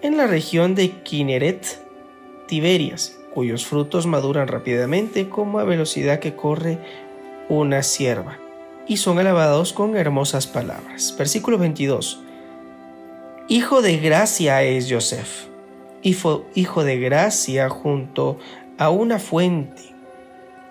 en 0.00 0.16
la 0.16 0.26
región 0.26 0.74
de 0.74 0.90
Kineret, 1.02 1.78
Tiberias, 2.46 3.18
cuyos 3.34 3.66
frutos 3.66 4.06
maduran 4.06 4.48
rápidamente 4.48 5.28
como 5.28 5.58
a 5.58 5.64
velocidad 5.64 6.20
que 6.20 6.34
corre 6.34 6.78
una 7.48 7.82
sierva, 7.82 8.38
y 8.86 8.96
son 8.96 9.18
alabados 9.18 9.72
con 9.72 9.96
hermosas 9.96 10.46
palabras. 10.46 11.14
Versículo 11.18 11.58
22. 11.58 12.22
Hijo 13.48 13.82
de 13.82 13.98
gracia 13.98 14.62
es 14.62 14.90
Joseph, 14.90 15.48
hijo 16.02 16.84
de 16.84 16.98
gracia 16.98 17.68
junto 17.68 18.38
a 18.78 18.88
una 18.88 19.18
fuente. 19.18 19.94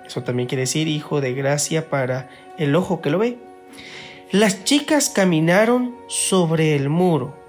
Eso 0.08 0.24
también 0.24 0.50
quiere 0.50 0.62
decir 0.62 0.88
hijo 0.88 1.22
de 1.22 1.34
gracia 1.34 1.90
para 1.90 2.30
el 2.58 2.76
ojo 2.76 3.02
que 3.02 3.12
lo 3.12 3.20
ve. 3.20 3.38
Las 4.32 4.64
chicas 4.64 5.10
caminaron 5.10 5.96
sobre 6.08 6.76
el 6.76 6.90
muro 6.90 7.43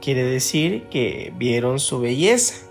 quiere 0.00 0.24
decir 0.24 0.84
que 0.90 1.32
vieron 1.36 1.78
su 1.78 2.00
belleza. 2.00 2.66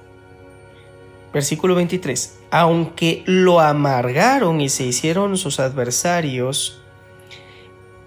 Versículo 1.34 1.76
23. 1.76 2.40
Aunque 2.52 3.24
lo 3.26 3.60
amargaron 3.60 4.62
y 4.62 4.70
se 4.70 4.86
hicieron 4.86 5.38
sus 5.38 5.60
adversarios, 5.60 6.82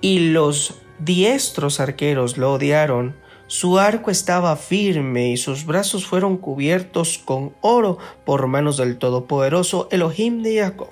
y 0.01 0.33
los 0.33 0.75
diestros 0.99 1.81
arqueros 1.81 2.37
lo 2.37 2.53
odiaron, 2.53 3.15
su 3.47 3.79
arco 3.79 4.11
estaba 4.11 4.57
firme 4.57 5.31
y 5.31 5.37
sus 5.37 5.65
brazos 5.65 6.07
fueron 6.07 6.37
cubiertos 6.37 7.19
con 7.19 7.55
oro 7.61 7.99
por 8.25 8.47
manos 8.47 8.77
del 8.79 8.99
Todopoderoso 8.99 9.89
Elohim 9.91 10.43
de 10.43 10.61
Jacob. 10.61 10.91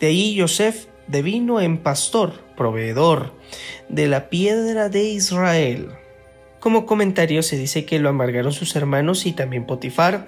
De 0.00 0.08
ahí 0.08 0.38
Joseph 0.38 0.86
devino 1.06 1.60
en 1.60 1.78
pastor, 1.78 2.32
proveedor 2.56 3.32
de 3.88 4.08
la 4.08 4.28
piedra 4.28 4.88
de 4.88 5.04
Israel. 5.04 5.90
Como 6.66 6.84
comentario 6.84 7.44
se 7.44 7.56
dice 7.56 7.84
que 7.84 8.00
lo 8.00 8.08
amargaron 8.08 8.52
sus 8.52 8.74
hermanos 8.74 9.24
y 9.24 9.32
también 9.32 9.66
Potifar. 9.66 10.26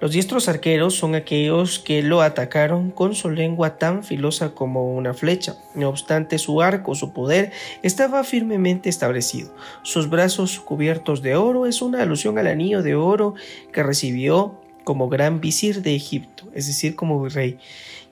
Los 0.00 0.12
diestros 0.12 0.48
arqueros 0.48 0.94
son 0.94 1.16
aquellos 1.16 1.80
que 1.80 2.04
lo 2.04 2.22
atacaron 2.22 2.92
con 2.92 3.16
su 3.16 3.30
lengua 3.30 3.78
tan 3.78 4.04
filosa 4.04 4.54
como 4.54 4.94
una 4.94 5.12
flecha. 5.12 5.56
No 5.74 5.88
obstante, 5.88 6.38
su 6.38 6.62
arco, 6.62 6.94
su 6.94 7.12
poder, 7.12 7.50
estaba 7.82 8.22
firmemente 8.22 8.88
establecido. 8.88 9.52
Sus 9.82 10.08
brazos 10.08 10.60
cubiertos 10.60 11.20
de 11.20 11.34
oro 11.34 11.66
es 11.66 11.82
una 11.82 12.02
alusión 12.02 12.38
al 12.38 12.46
anillo 12.46 12.84
de 12.84 12.94
oro 12.94 13.34
que 13.72 13.82
recibió 13.82 14.60
como 14.84 15.08
gran 15.08 15.40
visir 15.40 15.82
de 15.82 15.96
Egipto, 15.96 16.44
es 16.54 16.68
decir, 16.68 16.94
como 16.94 17.28
rey, 17.28 17.58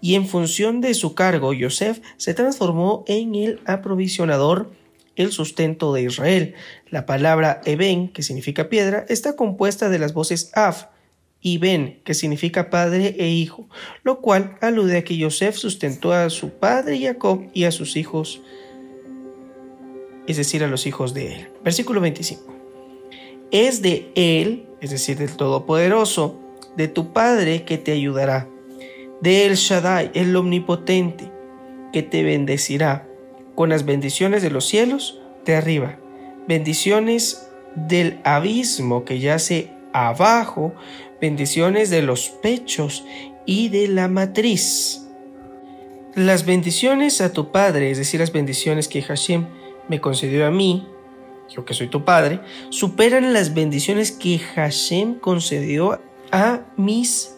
y 0.01 0.15
en 0.15 0.27
función 0.27 0.81
de 0.81 0.95
su 0.95 1.15
cargo, 1.15 1.53
Yosef 1.53 2.01
se 2.17 2.35
transformó 2.35 3.05
en 3.07 3.35
el 3.35 3.61
aprovisionador, 3.67 4.73
el 5.21 5.33
sustento 5.33 5.93
de 5.93 6.03
Israel. 6.03 6.55
La 6.89 7.07
palabra 7.07 7.61
Eben, 7.65 8.09
que 8.09 8.23
significa 8.23 8.69
piedra, 8.69 9.05
está 9.09 9.37
compuesta 9.37 9.89
de 9.89 9.99
las 9.99 10.15
voces 10.15 10.51
Af 10.55 10.87
y 11.41 11.59
Ben, 11.59 12.01
que 12.05 12.15
significa 12.15 12.69
padre 12.71 13.17
e 13.19 13.29
hijo, 13.29 13.69
lo 14.03 14.21
cual 14.21 14.59
alude 14.61 14.99
a 14.99 15.05
que 15.05 15.17
Yosef 15.17 15.57
sustentó 15.57 16.13
a 16.13 16.29
su 16.31 16.51
padre 16.51 17.01
Jacob 17.01 17.49
y 17.55 17.65
a 17.65 17.71
sus 17.71 17.97
hijos, 17.97 18.43
es 20.27 20.37
decir, 20.37 20.63
a 20.63 20.69
los 20.69 20.87
hijos 20.87 21.15
de 21.15 21.35
él. 21.35 21.49
Versículo 21.65 22.01
25. 22.01 22.55
Es 23.51 23.83
de 23.83 24.13
él, 24.15 24.67
es 24.81 24.91
decir, 24.91 25.17
del 25.17 25.37
Todopoderoso, 25.37 26.39
de 26.77 26.89
tu 26.89 27.13
Padre 27.13 27.65
que 27.65 27.79
te 27.79 27.93
ayudará, 27.93 28.49
de 29.21 29.47
El 29.47 29.57
Shaddai, 29.57 30.13
el 30.15 30.35
Omnipotente, 30.37 31.33
que 31.93 32.03
te 32.03 32.23
bendecirá 32.23 33.10
con 33.61 33.69
las 33.69 33.85
bendiciones 33.85 34.41
de 34.41 34.49
los 34.49 34.67
cielos 34.67 35.21
de 35.45 35.55
arriba, 35.55 35.99
bendiciones 36.49 37.47
del 37.75 38.19
abismo 38.25 39.05
que 39.05 39.19
yace 39.19 39.71
abajo, 39.93 40.75
bendiciones 41.21 41.91
de 41.91 42.01
los 42.01 42.31
pechos 42.31 43.05
y 43.45 43.69
de 43.69 43.89
la 43.89 44.09
matriz. 44.09 45.07
Las 46.15 46.47
bendiciones 46.47 47.21
a 47.21 47.35
tu 47.35 47.53
Padre, 47.53 47.91
es 47.91 47.99
decir, 47.99 48.19
las 48.19 48.33
bendiciones 48.33 48.89
que 48.89 49.03
Hashem 49.03 49.45
me 49.89 50.01
concedió 50.01 50.47
a 50.47 50.51
mí, 50.51 50.89
yo 51.55 51.67
que 51.67 51.75
soy 51.75 51.89
tu 51.89 52.03
Padre, 52.03 52.41
superan 52.71 53.35
las 53.35 53.53
bendiciones 53.53 54.11
que 54.11 54.39
Hashem 54.39 55.17
concedió 55.17 56.01
a 56.33 56.63
mis 56.79 57.37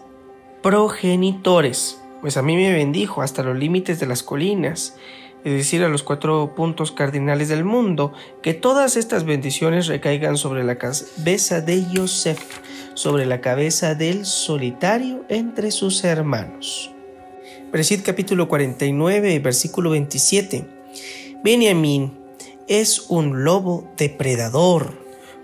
progenitores, 0.62 2.00
pues 2.20 2.36
a 2.36 2.42
mí 2.42 2.54
me 2.54 2.72
bendijo 2.72 3.22
hasta 3.22 3.42
los 3.42 3.58
límites 3.58 3.98
de 3.98 4.06
las 4.06 4.22
colinas, 4.22 4.96
es 5.44 5.52
decir, 5.52 5.82
a 5.82 5.88
los 5.88 6.02
cuatro 6.02 6.54
puntos 6.54 6.92
cardinales 6.92 7.48
del 7.48 7.64
mundo, 7.64 8.12
que 8.42 8.54
todas 8.54 8.96
estas 8.96 9.24
bendiciones 9.24 9.86
recaigan 9.86 10.36
sobre 10.36 10.64
la 10.64 10.78
cabeza 10.78 11.60
de 11.60 11.84
Yosef, 11.90 12.40
sobre 12.94 13.26
la 13.26 13.40
cabeza 13.40 13.94
del 13.94 14.26
solitario 14.26 15.24
entre 15.28 15.70
sus 15.70 16.04
hermanos. 16.04 16.90
Presid 17.70 18.02
capítulo 18.02 18.48
49, 18.48 19.38
versículo 19.38 19.90
27. 19.90 20.66
Benjamín 21.42 22.18
es 22.68 23.06
un 23.08 23.44
lobo 23.44 23.90
depredador 23.96 25.02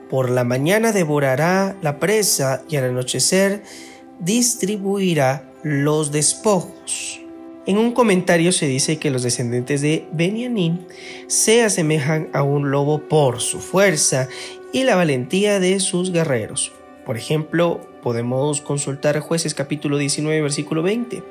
por 0.09 0.31
la 0.31 0.43
mañana 0.45 0.93
devorará 0.93 1.77
la 1.83 1.99
presa 1.99 2.63
y 2.69 2.77
al 2.77 2.85
anochecer 2.85 3.63
distribuirá 4.19 5.53
los 5.63 6.13
despojos. 6.13 7.18
En 7.69 7.77
un 7.77 7.93
comentario 7.93 8.51
se 8.51 8.67
dice 8.67 8.97
que 8.97 9.11
los 9.11 9.23
descendientes 9.23 9.83
de 9.83 10.07
Benjamín 10.11 10.87
se 11.27 11.63
asemejan 11.63 12.31
a 12.33 12.43
un 12.43 12.71
lobo 12.71 13.01
por 13.11 13.43
su 13.43 13.61
fuerza 13.61 14.27
y 14.73 14.85
la 14.85 14.97
valentía 14.97 15.61
de 15.61 15.79
sus 15.79 16.11
guerreros. 16.11 16.73
Por 17.05 17.19
ejemplo, 17.19 17.87
podemos 18.03 18.63
consultar 18.63 19.21
Jueces 19.21 19.53
capítulo 19.53 19.99
19 19.99 20.41
versículo 20.41 20.83
20. 20.83 21.23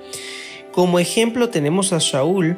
Como 0.72 1.00
ejemplo 1.00 1.50
tenemos 1.50 1.92
a 1.92 2.00
Saúl 2.00 2.56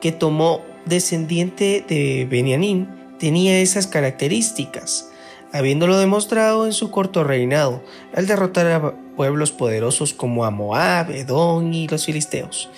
que 0.00 0.12
tomó 0.12 0.60
descendiente 0.86 1.84
de 1.88 2.28
Benjamín, 2.30 2.86
tenía 3.18 3.58
esas 3.58 3.88
características 3.88 5.12
habiéndolo 5.52 5.98
demostrado 5.98 6.66
en 6.66 6.72
su 6.72 6.90
corto 6.90 7.24
reinado, 7.24 7.82
al 8.14 8.26
derrotar 8.26 8.66
a 8.68 8.94
pueblos 9.16 9.52
poderosos 9.52 10.14
como 10.14 10.44
a 10.44 10.50
Moab, 10.50 11.10
Edom 11.10 11.72
y 11.72 11.88
los 11.88 12.06
filisteos. 12.06 12.70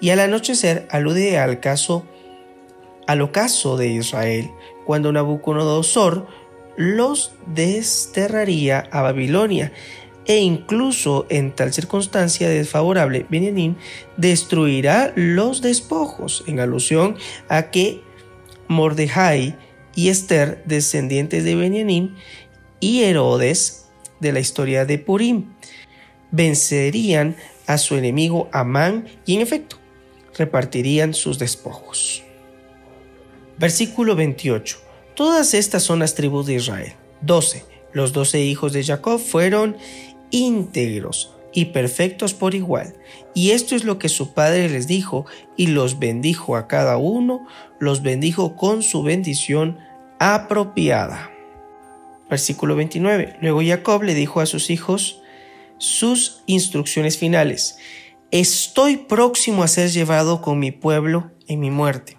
Y 0.00 0.10
al 0.10 0.20
anochecer 0.20 0.86
alude 0.90 1.38
al 1.38 1.60
caso 1.60 2.04
al 3.06 3.20
ocaso 3.20 3.76
de 3.76 3.88
Israel, 3.88 4.50
cuando 4.84 5.12
Nabucodonosor 5.12 6.26
los 6.76 7.32
desterraría 7.46 8.88
a 8.90 9.02
Babilonia, 9.02 9.72
e 10.24 10.38
incluso 10.38 11.26
en 11.30 11.52
tal 11.52 11.72
circunstancia 11.72 12.48
desfavorable, 12.48 13.26
Benjamín 13.28 13.76
destruirá 14.16 15.12
los 15.16 15.62
despojos, 15.62 16.44
en 16.46 16.60
alusión 16.60 17.16
a 17.48 17.70
que 17.70 18.02
Mordejai 18.68 19.56
y 19.94 20.08
Esther, 20.08 20.62
descendientes 20.64 21.44
de 21.44 21.56
Benjamín, 21.56 22.14
y 22.78 23.02
Herodes, 23.02 23.88
de 24.20 24.32
la 24.32 24.40
historia 24.40 24.84
de 24.86 24.98
Purim. 24.98 25.51
Vencerían 26.32 27.36
a 27.66 27.78
su 27.78 27.96
enemigo 27.96 28.48
Amán 28.52 29.06
y 29.24 29.36
en 29.36 29.40
efecto 29.42 29.76
repartirían 30.36 31.14
sus 31.14 31.38
despojos. 31.38 32.24
Versículo 33.58 34.16
28. 34.16 34.78
Todas 35.14 35.54
estas 35.54 35.82
son 35.82 36.00
las 36.00 36.14
tribus 36.14 36.46
de 36.46 36.54
Israel. 36.54 36.94
12. 37.20 37.64
Los 37.92 38.12
doce 38.12 38.40
hijos 38.40 38.72
de 38.72 38.82
Jacob 38.82 39.20
fueron 39.20 39.76
íntegros 40.30 41.34
y 41.52 41.66
perfectos 41.66 42.34
por 42.34 42.54
igual. 42.54 42.94
Y 43.34 43.50
esto 43.50 43.76
es 43.76 43.84
lo 43.84 43.98
que 43.98 44.08
su 44.08 44.32
padre 44.32 44.68
les 44.68 44.86
dijo, 44.86 45.26
y 45.56 45.68
los 45.68 45.98
bendijo 45.98 46.56
a 46.56 46.66
cada 46.66 46.96
uno, 46.96 47.46
los 47.78 48.02
bendijo 48.02 48.56
con 48.56 48.82
su 48.82 49.02
bendición 49.02 49.78
apropiada. 50.18 51.30
Versículo 52.30 52.74
29. 52.74 53.36
Luego 53.40 53.60
Jacob 53.62 54.02
le 54.02 54.14
dijo 54.14 54.40
a 54.40 54.46
sus 54.46 54.70
hijos 54.70 55.21
sus 55.82 56.42
instrucciones 56.46 57.18
finales. 57.18 57.76
Estoy 58.30 58.96
próximo 58.96 59.62
a 59.62 59.68
ser 59.68 59.90
llevado 59.90 60.40
con 60.40 60.58
mi 60.58 60.70
pueblo 60.70 61.30
en 61.48 61.60
mi 61.60 61.70
muerte. 61.70 62.18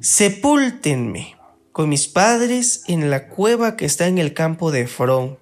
Sepúltenme 0.00 1.36
con 1.72 1.88
mis 1.88 2.08
padres 2.08 2.84
en 2.86 3.10
la 3.10 3.28
cueva 3.28 3.76
que 3.76 3.84
está 3.84 4.06
en 4.06 4.18
el 4.18 4.34
campo 4.34 4.70
de 4.70 4.82
Efrón, 4.82 5.38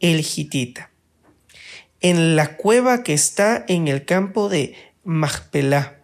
el 0.00 0.20
Hitita 0.20 0.90
en 2.00 2.34
la 2.34 2.56
cueva 2.56 3.02
que 3.02 3.12
está 3.12 3.64
en 3.68 3.88
el 3.88 4.04
campo 4.04 4.48
de 4.48 4.74
Magpelá, 5.04 5.98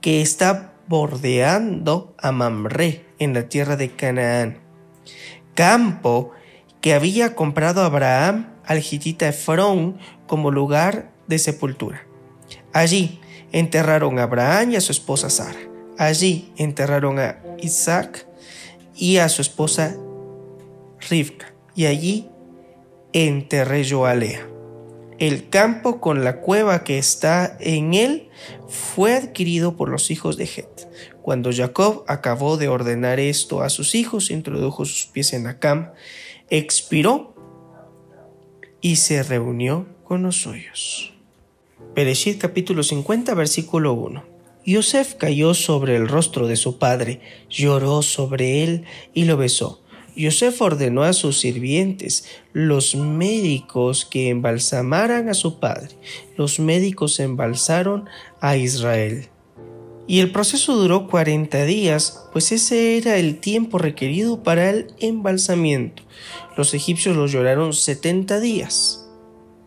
que 0.00 0.22
está 0.22 0.72
bordeando 0.86 2.14
a 2.18 2.30
Mamre 2.32 3.04
en 3.18 3.34
la 3.34 3.48
tierra 3.48 3.76
de 3.76 3.90
Canaán, 3.90 4.58
campo 5.54 6.30
que 6.80 6.94
había 6.94 7.34
comprado 7.34 7.82
Abraham 7.82 8.53
al 8.66 8.78
hitita 8.78 9.28
Efrón 9.28 9.98
como 10.26 10.50
lugar 10.50 11.12
de 11.26 11.38
sepultura. 11.38 12.06
Allí 12.72 13.20
enterraron 13.52 14.18
a 14.18 14.24
Abraham 14.24 14.72
y 14.72 14.76
a 14.76 14.80
su 14.80 14.92
esposa 14.92 15.30
Sara. 15.30 15.58
Allí 15.96 16.52
enterraron 16.56 17.18
a 17.18 17.40
Isaac 17.58 18.26
y 18.96 19.18
a 19.18 19.28
su 19.28 19.42
esposa 19.42 19.96
Rivka. 21.08 21.54
Y 21.74 21.86
allí 21.86 22.28
enterré 23.12 23.84
yo 23.84 24.06
a 24.06 24.14
Lea. 24.14 24.48
El 25.18 25.48
campo 25.48 26.00
con 26.00 26.24
la 26.24 26.40
cueva 26.40 26.82
que 26.82 26.98
está 26.98 27.56
en 27.60 27.94
él 27.94 28.28
fue 28.68 29.14
adquirido 29.14 29.76
por 29.76 29.88
los 29.88 30.10
hijos 30.10 30.36
de 30.36 30.44
Het. 30.44 30.88
Cuando 31.22 31.52
Jacob 31.52 32.04
acabó 32.08 32.56
de 32.56 32.68
ordenar 32.68 33.20
esto 33.20 33.62
a 33.62 33.70
sus 33.70 33.94
hijos, 33.94 34.30
introdujo 34.30 34.84
sus 34.84 35.06
pies 35.06 35.32
en 35.32 35.44
la 35.44 35.60
cama, 35.60 35.92
expiró 36.50 37.33
y 38.84 38.96
se 38.96 39.22
reunió 39.22 39.86
con 40.04 40.22
los 40.22 40.42
suyos. 40.42 41.14
Pereshit 41.94 42.38
capítulo 42.38 42.82
50 42.82 43.32
versículo 43.32 43.94
1. 43.94 44.22
Yosef 44.66 45.14
cayó 45.14 45.54
sobre 45.54 45.96
el 45.96 46.06
rostro 46.06 46.46
de 46.46 46.56
su 46.56 46.78
padre, 46.78 47.22
lloró 47.48 48.02
sobre 48.02 48.62
él 48.62 48.84
y 49.14 49.24
lo 49.24 49.38
besó. 49.38 49.80
Yosef 50.14 50.60
ordenó 50.60 51.02
a 51.02 51.14
sus 51.14 51.40
sirvientes, 51.40 52.26
los 52.52 52.94
médicos, 52.94 54.04
que 54.04 54.28
embalsamaran 54.28 55.30
a 55.30 55.34
su 55.34 55.60
padre. 55.60 55.96
Los 56.36 56.60
médicos 56.60 57.20
embalsaron 57.20 58.04
a 58.42 58.58
Israel. 58.58 59.30
Y 60.06 60.20
el 60.20 60.30
proceso 60.30 60.76
duró 60.76 61.06
40 61.08 61.64
días, 61.64 62.28
pues 62.34 62.52
ese 62.52 62.98
era 62.98 63.16
el 63.16 63.38
tiempo 63.38 63.78
requerido 63.78 64.42
para 64.42 64.68
el 64.68 64.88
embalsamiento. 65.00 66.02
Los 66.56 66.72
egipcios 66.74 67.16
lo 67.16 67.26
lloraron 67.26 67.72
70 67.72 68.40
días. 68.40 69.00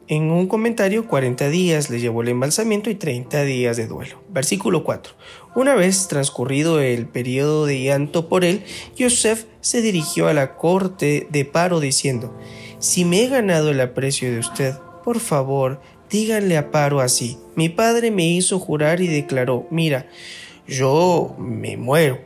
En 0.09 0.31
un 0.31 0.47
comentario, 0.47 1.05
40 1.05 1.49
días 1.49 1.89
le 1.89 1.99
llevó 1.99 2.21
el 2.21 2.29
embalsamiento 2.29 2.89
y 2.89 2.95
30 2.95 3.43
días 3.43 3.75
de 3.75 3.87
duelo. 3.87 4.23
Versículo 4.29 4.85
4. 4.85 5.13
Una 5.53 5.75
vez 5.75 6.07
transcurrido 6.07 6.79
el 6.79 7.07
periodo 7.07 7.65
de 7.65 7.81
llanto 7.83 8.29
por 8.29 8.45
él, 8.45 8.63
Yosef 8.95 9.45
se 9.59 9.81
dirigió 9.81 10.27
a 10.29 10.33
la 10.33 10.55
corte 10.55 11.27
de 11.29 11.43
Paro 11.43 11.81
diciendo, 11.81 12.33
Si 12.79 13.03
me 13.03 13.23
he 13.23 13.27
ganado 13.27 13.69
el 13.71 13.81
aprecio 13.81 14.31
de 14.31 14.39
usted, 14.39 14.75
por 15.03 15.19
favor, 15.19 15.81
díganle 16.09 16.55
a 16.55 16.71
Paro 16.71 17.01
así. 17.01 17.37
Mi 17.55 17.67
padre 17.67 18.09
me 18.09 18.25
hizo 18.25 18.59
jurar 18.59 19.01
y 19.01 19.07
declaró, 19.07 19.67
mira, 19.71 20.07
yo 20.67 21.35
me 21.37 21.75
muero, 21.75 22.19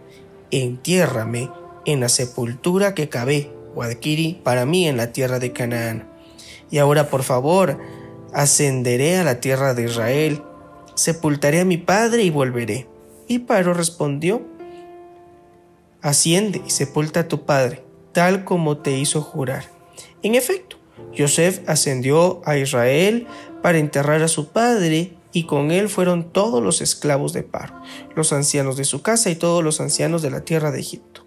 entiérrame 0.51 1.49
en 1.85 1.99
la 1.99 2.09
sepultura 2.09 2.93
que 2.93 3.09
cabé 3.09 3.49
o 3.75 3.83
adquirí 3.83 4.39
para 4.43 4.65
mí 4.65 4.87
en 4.87 4.97
la 4.97 5.11
tierra 5.11 5.39
de 5.39 5.53
Canaán 5.53 6.09
Y 6.69 6.77
ahora, 6.77 7.09
por 7.09 7.23
favor, 7.23 7.79
ascenderé 8.33 9.17
a 9.17 9.23
la 9.23 9.39
tierra 9.39 9.73
de 9.73 9.83
Israel, 9.83 10.43
sepultaré 10.95 11.61
a 11.61 11.65
mi 11.65 11.77
padre 11.77 12.23
y 12.23 12.29
volveré. 12.29 12.87
Y 13.27 13.39
Paro 13.39 13.73
respondió, 13.73 14.41
Asciende 16.01 16.61
y 16.65 16.71
sepulta 16.71 17.21
a 17.21 17.27
tu 17.27 17.45
padre, 17.45 17.83
tal 18.11 18.43
como 18.43 18.77
te 18.77 18.97
hizo 18.97 19.21
jurar. 19.21 19.65
En 20.23 20.35
efecto, 20.35 20.77
Joseph 21.15 21.61
ascendió 21.67 22.41
a 22.45 22.57
Israel 22.57 23.27
para 23.61 23.77
enterrar 23.77 24.23
a 24.23 24.27
su 24.27 24.47
padre 24.47 25.13
y 25.33 25.45
con 25.45 25.71
él 25.71 25.89
fueron 25.89 26.31
todos 26.31 26.61
los 26.61 26.81
esclavos 26.81 27.33
de 27.33 27.43
Paro, 27.43 27.81
los 28.15 28.33
ancianos 28.33 28.77
de 28.77 28.83
su 28.83 29.01
casa 29.01 29.29
y 29.29 29.35
todos 29.35 29.63
los 29.63 29.79
ancianos 29.79 30.21
de 30.21 30.31
la 30.31 30.41
tierra 30.41 30.71
de 30.71 30.79
Egipto. 30.79 31.20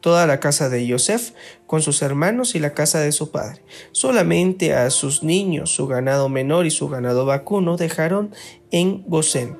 Toda 0.00 0.26
la 0.26 0.40
casa 0.40 0.68
de 0.68 0.88
Joseph 0.88 1.32
con 1.66 1.82
sus 1.82 2.02
hermanos 2.02 2.54
y 2.54 2.60
la 2.60 2.72
casa 2.74 3.00
de 3.00 3.12
su 3.12 3.30
padre. 3.30 3.62
Solamente 3.92 4.74
a 4.74 4.90
sus 4.90 5.22
niños, 5.22 5.70
su 5.74 5.86
ganado 5.86 6.28
menor 6.28 6.66
y 6.66 6.70
su 6.70 6.88
ganado 6.88 7.26
vacuno 7.26 7.76
dejaron 7.76 8.32
en 8.70 9.02
Gosén. 9.06 9.58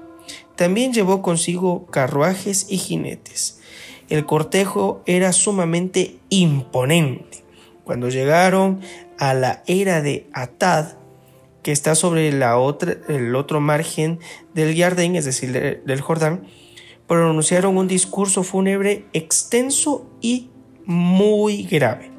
También 0.56 0.92
llevó 0.92 1.22
consigo 1.22 1.86
carruajes 1.86 2.66
y 2.68 2.78
jinetes. 2.78 3.60
El 4.08 4.26
cortejo 4.26 5.02
era 5.06 5.32
sumamente 5.32 6.16
imponente. 6.30 7.44
Cuando 7.84 8.08
llegaron 8.08 8.80
a 9.18 9.34
la 9.34 9.62
era 9.66 10.02
de 10.02 10.26
Atad, 10.32 10.94
que 11.62 11.72
está 11.72 11.94
sobre 11.94 12.32
la 12.32 12.58
otra, 12.58 12.96
el 13.08 13.34
otro 13.34 13.60
margen 13.60 14.20
del 14.54 14.76
Jardín, 14.76 15.16
es 15.16 15.24
decir, 15.24 15.52
del 15.84 16.00
Jordán, 16.00 16.46
pronunciaron 17.08 17.76
un 17.76 17.88
discurso 17.88 18.44
fúnebre 18.44 19.06
extenso 19.12 20.06
y 20.20 20.50
muy 20.84 21.64
grave. 21.64 22.12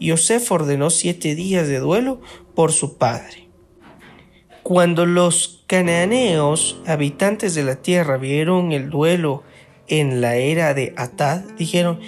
Yosef 0.00 0.50
ordenó 0.52 0.90
siete 0.90 1.34
días 1.34 1.68
de 1.68 1.80
duelo 1.80 2.20
por 2.54 2.72
su 2.72 2.96
padre. 2.96 3.48
Cuando 4.62 5.06
los 5.06 5.64
cananeos, 5.66 6.80
habitantes 6.86 7.54
de 7.54 7.64
la 7.64 7.76
tierra, 7.76 8.16
vieron 8.16 8.72
el 8.72 8.90
duelo 8.90 9.42
en 9.88 10.20
la 10.20 10.36
era 10.36 10.74
de 10.74 10.94
Atad, 10.96 11.40
dijeron, 11.56 12.00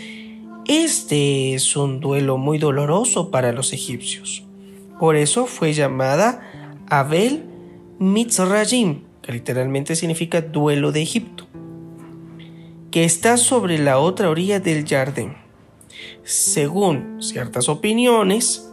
este 0.67 1.55
es 1.55 1.75
un 1.77 2.01
duelo 2.01 2.37
muy 2.37 2.59
doloroso 2.59 3.31
para 3.31 3.53
los 3.53 3.73
egipcios. 3.73 4.45
Por 5.01 5.17
eso 5.17 5.47
fue 5.47 5.73
llamada 5.73 6.41
Abel 6.89 7.45
Mitzrayim, 7.99 9.01
que 9.23 9.33
literalmente 9.33 9.97
significa 9.97 10.43
duelo 10.43 10.93
de 10.93 11.03
Egipto, 11.03 11.49
que 12.91 13.05
está 13.05 13.37
sobre 13.37 13.79
la 13.79 13.99
otra 13.99 14.31
orilla 14.31 14.61
del 14.61 14.87
Jardín. 14.87 15.37
Según 16.25 17.23
ciertas 17.23 17.69
opiniones, 17.69 18.71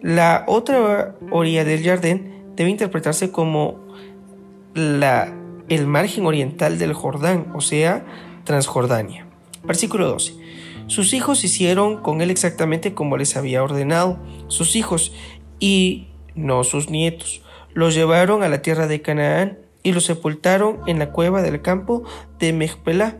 la 0.00 0.44
otra 0.48 1.14
orilla 1.30 1.64
del 1.64 1.82
Jardín 1.84 2.32
debe 2.56 2.70
interpretarse 2.70 3.30
como 3.30 3.78
la, 4.74 5.32
el 5.68 5.86
margen 5.86 6.26
oriental 6.26 6.78
del 6.78 6.92
Jordán, 6.92 7.52
o 7.54 7.60
sea, 7.60 8.04
Transjordania. 8.44 9.26
Versículo 9.64 10.08
12. 10.08 10.34
Sus 10.88 11.14
hijos 11.14 11.44
hicieron 11.44 12.02
con 12.02 12.20
él 12.20 12.30
exactamente 12.30 12.94
como 12.94 13.16
les 13.16 13.36
había 13.36 13.62
ordenado 13.62 14.18
sus 14.48 14.74
hijos 14.74 15.12
y 15.60 16.08
no 16.34 16.64
sus 16.64 16.90
nietos. 16.90 17.42
Los 17.72 17.94
llevaron 17.94 18.42
a 18.42 18.48
la 18.48 18.62
tierra 18.62 18.86
de 18.86 19.00
Canaán 19.00 19.58
y 19.82 19.92
los 19.92 20.04
sepultaron 20.04 20.80
en 20.86 20.98
la 20.98 21.12
cueva 21.12 21.42
del 21.42 21.62
campo 21.62 22.04
de 22.38 22.52
Mejpelá, 22.52 23.18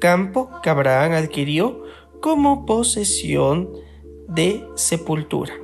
campo 0.00 0.50
que 0.62 0.70
Abraham 0.70 1.12
adquirió 1.12 1.82
como 2.20 2.66
posesión 2.66 3.70
de 4.28 4.64
sepultura. 4.76 5.54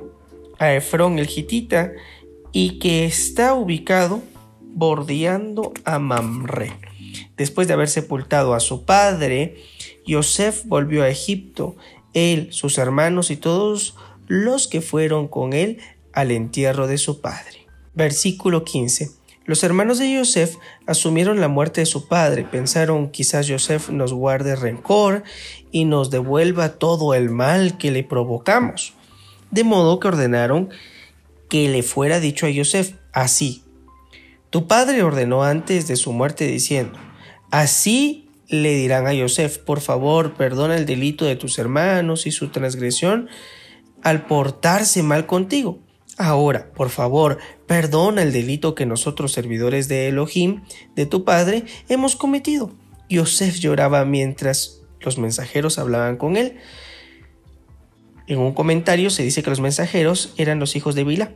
A 0.57 0.73
Efrón 0.73 1.19
el 1.19 1.29
Hitita 1.29 1.93
y 2.51 2.79
que 2.79 3.05
está 3.05 3.53
ubicado 3.53 4.21
bordeando 4.61 5.73
a 5.85 5.99
Mamre. 5.99 6.73
Después 7.37 7.67
de 7.67 7.73
haber 7.73 7.87
sepultado 7.87 8.53
a 8.53 8.59
su 8.59 8.83
padre, 8.85 9.57
Yosef 10.05 10.65
volvió 10.65 11.03
a 11.03 11.09
Egipto, 11.09 11.75
él, 12.13 12.49
sus 12.51 12.77
hermanos 12.77 13.31
y 13.31 13.37
todos 13.37 13.95
los 14.27 14.67
que 14.67 14.81
fueron 14.81 15.27
con 15.27 15.53
él 15.53 15.79
al 16.13 16.31
entierro 16.31 16.87
de 16.87 16.97
su 16.97 17.21
padre. 17.21 17.67
Versículo 17.93 18.63
15. 18.63 19.18
Los 19.49 19.63
hermanos 19.63 19.97
de 19.97 20.13
Yosef 20.13 20.57
asumieron 20.85 21.41
la 21.41 21.47
muerte 21.47 21.81
de 21.81 21.87
su 21.87 22.07
padre, 22.07 22.43
pensaron 22.43 23.09
quizás 23.09 23.47
Yosef 23.47 23.89
nos 23.89 24.13
guarde 24.13 24.55
rencor 24.55 25.23
y 25.71 25.85
nos 25.85 26.11
devuelva 26.11 26.73
todo 26.73 27.15
el 27.15 27.31
mal 27.31 27.79
que 27.79 27.89
le 27.89 28.03
provocamos. 28.03 28.93
De 29.49 29.63
modo 29.63 29.99
que 29.99 30.07
ordenaron 30.07 30.69
que 31.49 31.67
le 31.67 31.81
fuera 31.81 32.19
dicho 32.19 32.45
a 32.45 32.51
Yosef 32.51 32.93
así. 33.11 33.63
Tu 34.51 34.67
padre 34.67 35.01
ordenó 35.01 35.43
antes 35.43 35.87
de 35.87 35.95
su 35.95 36.13
muerte 36.13 36.45
diciendo, 36.45 36.99
así 37.49 38.29
le 38.49 38.75
dirán 38.75 39.07
a 39.07 39.13
Yosef, 39.13 39.57
por 39.57 39.81
favor, 39.81 40.35
perdona 40.35 40.77
el 40.77 40.85
delito 40.85 41.25
de 41.25 41.35
tus 41.35 41.57
hermanos 41.57 42.27
y 42.27 42.31
su 42.31 42.49
transgresión 42.49 43.29
al 44.03 44.27
portarse 44.27 45.01
mal 45.01 45.25
contigo. 45.25 45.79
Ahora, 46.21 46.69
por 46.75 46.89
favor, 46.89 47.37
perdona 47.65 48.23
el 48.23 48.33
delito 48.33 48.75
que 48.75 48.85
nosotros, 48.85 49.31
servidores 49.31 49.87
de 49.87 50.09
Elohim, 50.09 50.63
de 50.93 51.05
tu 51.05 51.23
padre, 51.23 51.63
hemos 51.87 52.17
cometido. 52.17 52.73
Yosef 53.07 53.57
lloraba 53.59 54.03
mientras 54.03 54.81
los 54.99 55.17
mensajeros 55.17 55.79
hablaban 55.79 56.17
con 56.17 56.35
él. 56.35 56.57
En 58.27 58.39
un 58.39 58.53
comentario 58.53 59.11
se 59.11 59.23
dice 59.23 59.43
que 59.43 59.49
los 59.49 59.61
mensajeros 59.61 60.33
eran 60.35 60.59
los 60.59 60.75
hijos 60.75 60.93
de 60.93 61.05
Bila. 61.05 61.31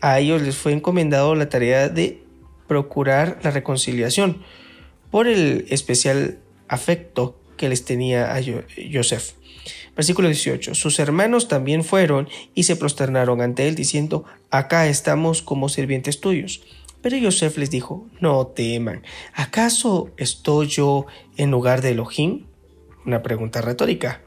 A 0.00 0.18
ellos 0.18 0.42
les 0.42 0.56
fue 0.56 0.72
encomendado 0.72 1.36
la 1.36 1.48
tarea 1.48 1.88
de 1.88 2.20
procurar 2.66 3.38
la 3.44 3.52
reconciliación 3.52 4.42
por 5.12 5.28
el 5.28 5.66
especial 5.70 6.40
afecto 6.66 7.38
que 7.56 7.68
les 7.68 7.84
tenía 7.84 8.34
a 8.34 8.40
Yosef. 8.40 9.34
Versículo 9.96 10.28
18. 10.28 10.74
Sus 10.74 10.98
hermanos 10.98 11.48
también 11.48 11.82
fueron 11.82 12.28
y 12.54 12.64
se 12.64 12.76
prosternaron 12.76 13.40
ante 13.40 13.66
él 13.66 13.74
diciendo, 13.74 14.24
acá 14.50 14.86
estamos 14.88 15.40
como 15.40 15.70
sirvientes 15.70 16.20
tuyos. 16.20 16.62
Pero 17.00 17.16
Yosef 17.16 17.56
les 17.56 17.70
dijo, 17.70 18.06
no 18.20 18.46
teman, 18.48 19.02
¿acaso 19.32 20.10
estoy 20.18 20.66
yo 20.66 21.06
en 21.36 21.50
lugar 21.50 21.80
de 21.80 21.90
Elohim? 21.90 22.46
Una 23.06 23.22
pregunta 23.22 23.62
retórica. 23.62 24.22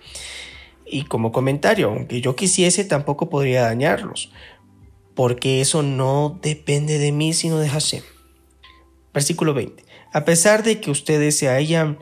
Y 0.85 1.03
como 1.03 1.31
comentario, 1.31 1.89
aunque 1.89 2.19
yo 2.19 2.35
quisiese, 2.35 2.83
tampoco 2.83 3.29
podría 3.29 3.61
dañarlos, 3.61 4.31
porque 5.13 5.61
eso 5.61 5.83
no 5.83 6.39
depende 6.41 6.97
de 6.97 7.11
mí, 7.11 7.33
sino 7.33 7.59
de 7.59 7.69
Hashem. 7.69 8.01
Versículo 9.13 9.53
20. 9.53 9.83
A 10.13 10.25
pesar 10.25 10.63
de 10.63 10.79
que 10.79 10.89
ustedes 10.89 11.37
se 11.37 11.49
hayan 11.49 11.99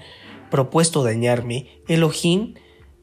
propuesto 0.49 1.03
dañarme, 1.03 1.82
Elohim 1.89 2.53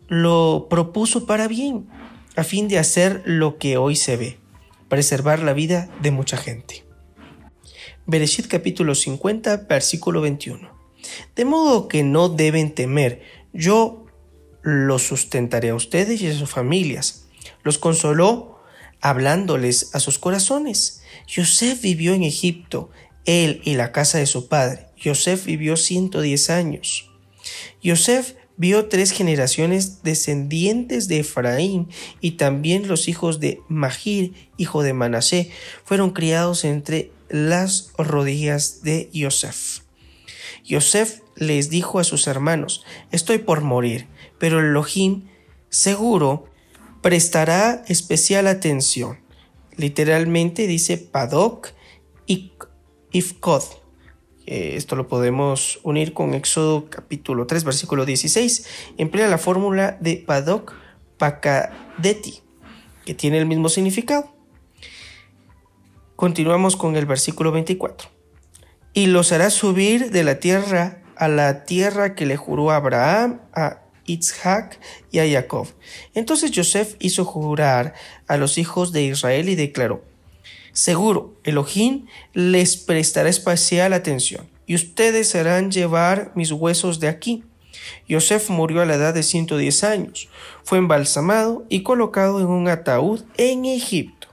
lo 0.09 0.67
propuso 0.69 1.27
para 1.27 1.49
bien, 1.49 1.89
a 2.37 2.45
fin 2.45 2.69
de 2.69 2.79
hacer 2.79 3.23
lo 3.25 3.59
que 3.59 3.77
hoy 3.77 3.97
se 3.97 4.17
ve, 4.17 4.39
preservar 4.89 5.41
la 5.41 5.53
vida 5.53 5.89
de 6.03 6.11
mucha 6.11 6.37
gente. 6.37 6.85
Bereshit 8.07 8.47
capítulo 8.49 8.95
50, 8.95 9.57
versículo 9.69 10.21
21. 10.21 10.69
De 11.35 11.45
modo 11.45 11.89
que 11.89 12.03
no 12.03 12.29
deben 12.29 12.75
temer, 12.75 13.23
yo 13.53 14.05
los 14.63 15.03
sustentaré 15.03 15.71
a 15.71 15.75
ustedes 15.75 16.21
y 16.21 16.29
a 16.29 16.35
sus 16.35 16.51
familias. 16.51 17.27
Los 17.63 17.79
consoló 17.79 18.59
hablándoles 19.01 19.95
a 19.95 20.01
sus 20.01 20.19
corazones. 20.19 21.03
Yosef 21.27 21.83
vivió 21.83 22.15
en 22.15 22.25
Egipto, 22.25 22.91
él 23.27 23.61
y 23.65 23.75
la 23.75 23.93
casa 23.93 24.19
de 24.19 24.27
su 24.27 24.49
padre. 24.49 24.89
Yosef 24.97 25.45
vivió 25.45 25.77
110 25.77 26.51
años. 26.51 27.11
Yosef 27.83 28.35
vio 28.57 28.87
tres 28.87 29.11
generaciones 29.11 30.03
descendientes 30.03 31.09
de 31.09 31.21
Efraín 31.21 31.89
y 32.21 32.33
también 32.33 32.89
los 32.89 33.09
hijos 33.09 33.41
de 33.41 33.61
Magir, 33.69 34.35
hijo 34.57 34.83
de 34.83 34.93
Manasé, 34.93 35.51
fueron 35.85 36.11
criados 36.11 36.65
entre 36.65 37.11
las 37.29 37.93
rodillas 37.99 38.83
de 38.83 39.11
Yosef. 39.13 39.81
Yosef 40.65 41.21
les 41.37 41.69
dijo 41.69 41.99
a 41.99 42.05
sus 42.05 42.27
hermanos, 42.27 42.85
estoy 43.11 43.39
por 43.39 43.61
morir, 43.61 44.07
pero 44.39 44.61
Elohim 44.61 45.27
seguro 45.69 46.47
prestará 47.03 47.85
especial 47.89 48.47
atención. 48.47 49.19
Literalmente 49.77 50.67
dice 50.67 50.97
Padok 50.97 51.69
y 52.27 52.53
Ifkod 53.11 53.84
eh, 54.47 54.75
esto 54.77 54.97
lo 54.97 55.09
podemos 55.09 55.81
unir 55.83 56.13
con 56.13 56.35
Éxodo 56.35 56.91
capítulo 56.91 57.47
3, 57.47 57.65
versículo 57.65 58.05
16. 58.05 58.67
Emplea 58.99 59.29
la 59.29 59.39
fórmula 59.39 59.97
de 60.01 60.17
Padok 60.17 60.75
Pakadeti, 61.19 62.41
que 63.05 63.15
tiene 63.15 63.39
el 63.39 63.47
mismo 63.47 63.69
significado. 63.69 64.35
Continuamos 66.17 66.77
con 66.77 66.97
el 66.97 67.07
versículo 67.07 67.53
24. 67.53 68.09
Y 68.93 69.07
los 69.07 69.33
hará 69.33 69.51
subir 69.51 70.11
de 70.11 70.25
la 70.25 70.39
tierra 70.39 71.03
a 71.17 71.29
la 71.29 71.65
tierra 71.65 72.15
que 72.15 72.27
le 72.27 72.37
juró 72.37 72.71
a 72.71 72.77
Abraham, 72.77 73.41
a 73.53 73.81
Isaac 74.07 74.79
y 75.11 75.21
a 75.21 75.29
Jacob. 75.29 75.69
Entonces 76.15 76.53
Joseph 76.55 76.97
hizo 76.99 77.25
jurar 77.25 77.95
a 78.27 78.37
los 78.37 78.59
hijos 78.59 78.93
de 78.93 79.05
Israel 79.05 79.49
y 79.49 79.55
declaró, 79.55 80.05
Seguro, 80.75 81.37
Elohim 81.45 82.07
les 82.33 82.77
prestará 82.77 83.29
especial 83.29 83.93
atención, 83.93 84.51
y 84.67 84.75
ustedes 84.75 85.33
harán 85.37 85.71
llevar 85.71 86.33
mis 86.35 86.51
huesos 86.51 86.99
de 86.99 87.07
aquí. 87.07 87.45
Joseph 88.11 88.51
murió 88.51 88.83
a 88.83 88.85
la 88.85 88.95
edad 88.97 89.15
de 89.15 89.23
110 89.23 89.85
años, 89.85 90.29
fue 90.65 90.79
embalsamado 90.79 91.65
y 91.69 91.85
colocado 91.85 92.41
en 92.41 92.47
un 92.47 92.67
ataúd 92.67 93.23
en 93.37 93.67
Egipto. 93.67 94.29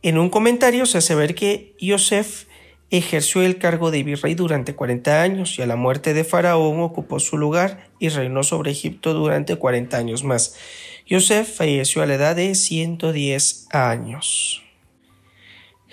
En 0.00 0.16
un 0.16 0.30
comentario 0.30 0.86
se 0.86 0.98
hace 0.98 1.14
ver 1.14 1.34
que 1.34 1.76
Joseph 1.78 2.46
ejerció 2.90 3.42
el 3.42 3.58
cargo 3.58 3.90
de 3.90 4.02
virrey 4.04 4.34
durante 4.34 4.74
40 4.74 5.22
años 5.22 5.58
y 5.58 5.62
a 5.62 5.66
la 5.66 5.76
muerte 5.76 6.14
de 6.14 6.24
Faraón 6.24 6.80
ocupó 6.80 7.20
su 7.20 7.36
lugar 7.36 7.90
y 7.98 8.08
reinó 8.08 8.44
sobre 8.44 8.70
Egipto 8.70 9.12
durante 9.12 9.56
40 9.56 9.94
años 9.94 10.24
más. 10.24 10.56
Yosef 11.06 11.54
falleció 11.54 12.00
a 12.00 12.06
la 12.06 12.14
edad 12.14 12.34
de 12.36 12.54
110 12.54 13.68
años. 13.72 14.62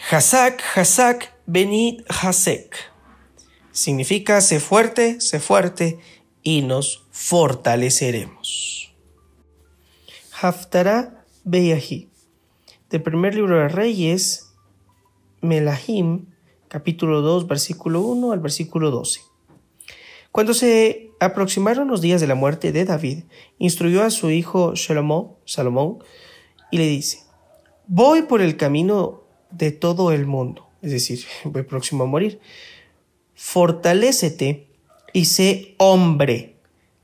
Hazak, 0.08 0.64
Hazak, 0.76 1.34
Benit 1.46 2.04
Hasek. 2.10 2.76
Significa 3.72 4.42
sé 4.42 4.60
fuerte, 4.60 5.22
sé 5.22 5.40
fuerte 5.40 6.00
y 6.42 6.64
nos 6.64 7.06
fortaleceremos. 7.12 8.96
Haftarah 10.42 11.24
Beyahi. 11.44 12.10
Del 12.90 13.04
primer 13.04 13.36
libro 13.36 13.60
de 13.60 13.68
Reyes, 13.68 14.54
Melahim 15.42 16.28
capítulo 16.70 17.22
2, 17.22 17.48
versículo 17.48 18.02
1 18.02 18.32
al 18.32 18.40
versículo 18.40 18.90
12. 18.90 19.22
Cuando 20.32 20.54
se 20.54 21.12
aproximaron 21.20 21.88
los 21.88 22.02
días 22.02 22.22
de 22.22 22.28
la 22.28 22.36
muerte 22.36 22.72
de 22.72 22.86
David, 22.86 23.26
instruyó 23.60 24.04
a 24.04 24.10
su 24.10 24.32
hijo 24.32 24.76
Salomón, 24.76 25.34
Salomón 25.46 26.00
y 26.72 26.78
le 26.78 26.88
dice, 26.88 27.20
voy 27.86 28.24
por 28.24 28.42
el 28.42 28.58
camino 28.58 29.19
de 29.52 29.72
todo 29.72 30.12
el 30.12 30.26
mundo, 30.26 30.68
es 30.82 30.92
decir, 30.92 31.24
voy 31.44 31.64
próximo 31.64 32.04
a 32.04 32.08
morir. 32.08 32.40
Fortalécete 33.36 34.68
y 35.14 35.26
sé 35.26 35.76
hombre, 35.78 36.56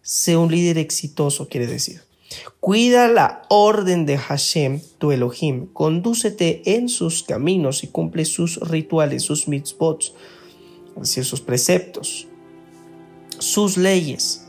sé 0.01 0.37
un 0.37 0.51
líder 0.51 0.77
exitoso, 0.77 1.47
quiere 1.47 1.67
decir. 1.67 2.01
Cuida 2.59 3.07
la 3.07 3.43
orden 3.49 4.05
de 4.05 4.17
Hashem, 4.17 4.81
tu 4.97 5.11
Elohim, 5.11 5.67
condúcete 5.67 6.75
en 6.75 6.89
sus 6.89 7.23
caminos 7.23 7.83
y 7.83 7.87
cumple 7.87 8.25
sus 8.25 8.57
rituales, 8.67 9.23
sus 9.23 9.47
mitzvot, 9.47 10.03
es 10.95 11.01
decir, 11.01 11.25
sus 11.25 11.41
preceptos, 11.41 12.27
sus 13.37 13.77
leyes 13.77 14.47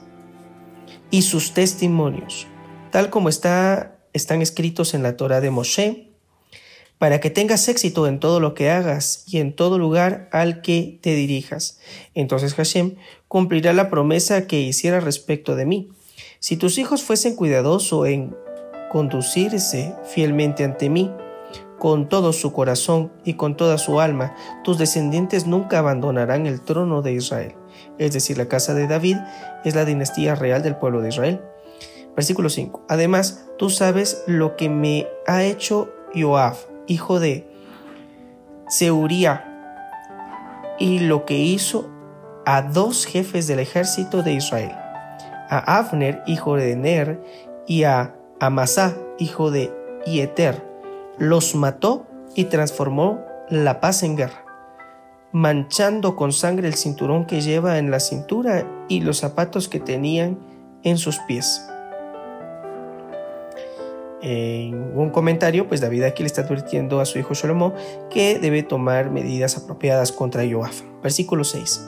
y 1.10 1.22
sus 1.22 1.52
testimonios, 1.52 2.46
tal 2.90 3.10
como 3.10 3.28
está, 3.28 3.98
están 4.12 4.42
escritos 4.42 4.94
en 4.94 5.02
la 5.02 5.16
Torah 5.16 5.40
de 5.40 5.50
Moshe, 5.50 6.05
para 6.98 7.20
que 7.20 7.30
tengas 7.30 7.68
éxito 7.68 8.06
en 8.06 8.20
todo 8.20 8.40
lo 8.40 8.54
que 8.54 8.70
hagas 8.70 9.24
y 9.26 9.38
en 9.38 9.54
todo 9.54 9.78
lugar 9.78 10.28
al 10.32 10.62
que 10.62 10.98
te 11.02 11.14
dirijas. 11.14 11.78
Entonces 12.14 12.54
Hashem 12.54 12.96
cumplirá 13.28 13.72
la 13.72 13.90
promesa 13.90 14.46
que 14.46 14.60
hiciera 14.60 15.00
respecto 15.00 15.56
de 15.56 15.66
mí 15.66 15.90
si 16.46 16.56
tus 16.56 16.78
hijos 16.78 17.02
fuesen 17.02 17.34
cuidadosos 17.34 18.06
en 18.06 18.36
conducirse 18.90 19.94
fielmente 20.04 20.64
ante 20.64 20.88
mí, 20.88 21.10
con 21.78 22.08
todo 22.08 22.32
su 22.32 22.52
corazón 22.52 23.12
y 23.24 23.34
con 23.34 23.56
toda 23.56 23.78
su 23.78 24.00
alma, 24.00 24.34
tus 24.64 24.78
descendientes 24.78 25.46
nunca 25.46 25.78
abandonarán 25.78 26.46
el 26.46 26.60
trono 26.60 27.02
de 27.02 27.12
Israel. 27.12 27.54
Es 27.98 28.12
decir, 28.12 28.38
la 28.38 28.48
casa 28.48 28.74
de 28.74 28.86
David 28.86 29.16
es 29.64 29.74
la 29.74 29.84
dinastía 29.84 30.34
real 30.34 30.62
del 30.62 30.76
pueblo 30.76 31.00
de 31.00 31.08
Israel. 31.08 31.40
Versículo 32.14 32.48
5. 32.48 32.86
Además, 32.88 33.46
tú 33.58 33.68
sabes 33.68 34.22
lo 34.26 34.56
que 34.56 34.68
me 34.68 35.06
ha 35.26 35.42
hecho 35.44 35.92
Joab, 36.14 36.56
hijo 36.86 37.20
de 37.20 37.46
Seuría, 38.68 39.52
y 40.78 41.00
lo 41.00 41.24
que 41.24 41.38
hizo 41.38 41.88
a 42.44 42.62
dos 42.62 43.06
jefes 43.06 43.46
del 43.46 43.60
ejército 43.60 44.22
de 44.22 44.34
Israel 44.34 44.76
a 45.48 45.78
Abner, 45.78 46.22
hijo 46.26 46.56
de 46.56 46.76
Ner, 46.76 47.20
y 47.66 47.84
a 47.84 48.14
Amasá, 48.40 48.96
hijo 49.18 49.50
de 49.50 49.72
Ieter. 50.04 50.64
Los 51.18 51.54
mató 51.54 52.06
y 52.34 52.44
transformó 52.44 53.20
la 53.48 53.80
paz 53.80 54.02
en 54.02 54.16
guerra, 54.16 54.44
manchando 55.32 56.16
con 56.16 56.32
sangre 56.32 56.68
el 56.68 56.74
cinturón 56.74 57.26
que 57.26 57.40
lleva 57.40 57.78
en 57.78 57.90
la 57.90 58.00
cintura 58.00 58.66
y 58.88 59.00
los 59.00 59.18
zapatos 59.18 59.68
que 59.68 59.80
tenían 59.80 60.38
en 60.82 60.98
sus 60.98 61.18
pies. 61.20 61.68
En 64.22 64.96
un 64.96 65.10
comentario, 65.10 65.68
pues 65.68 65.80
David 65.80 66.04
aquí 66.04 66.22
le 66.22 66.26
está 66.26 66.42
advirtiendo 66.42 67.00
a 67.00 67.04
su 67.04 67.18
hijo 67.18 67.34
Salomón 67.34 67.74
que 68.10 68.38
debe 68.38 68.62
tomar 68.62 69.10
medidas 69.10 69.56
apropiadas 69.56 70.10
contra 70.10 70.42
Joab. 70.50 70.72
Versículo 71.02 71.44
6. 71.44 71.86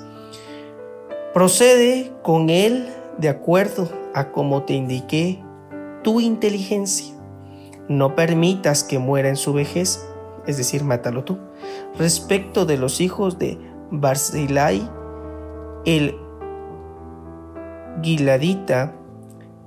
Procede 1.32 2.12
con 2.22 2.50
él 2.50 2.88
de 3.18 3.28
acuerdo 3.28 3.88
a 4.14 4.30
como 4.30 4.62
te 4.64 4.74
indiqué 4.74 5.42
tu 6.02 6.20
inteligencia. 6.20 7.14
No 7.88 8.14
permitas 8.14 8.84
que 8.84 8.98
muera 8.98 9.28
en 9.28 9.36
su 9.36 9.52
vejez, 9.52 10.06
es 10.46 10.56
decir, 10.56 10.84
mátalo 10.84 11.24
tú. 11.24 11.38
Respecto 11.98 12.66
de 12.66 12.76
los 12.76 13.00
hijos 13.00 13.38
de 13.38 13.58
Barzilai, 13.90 14.88
el 15.84 16.14
Giladita, 18.02 18.94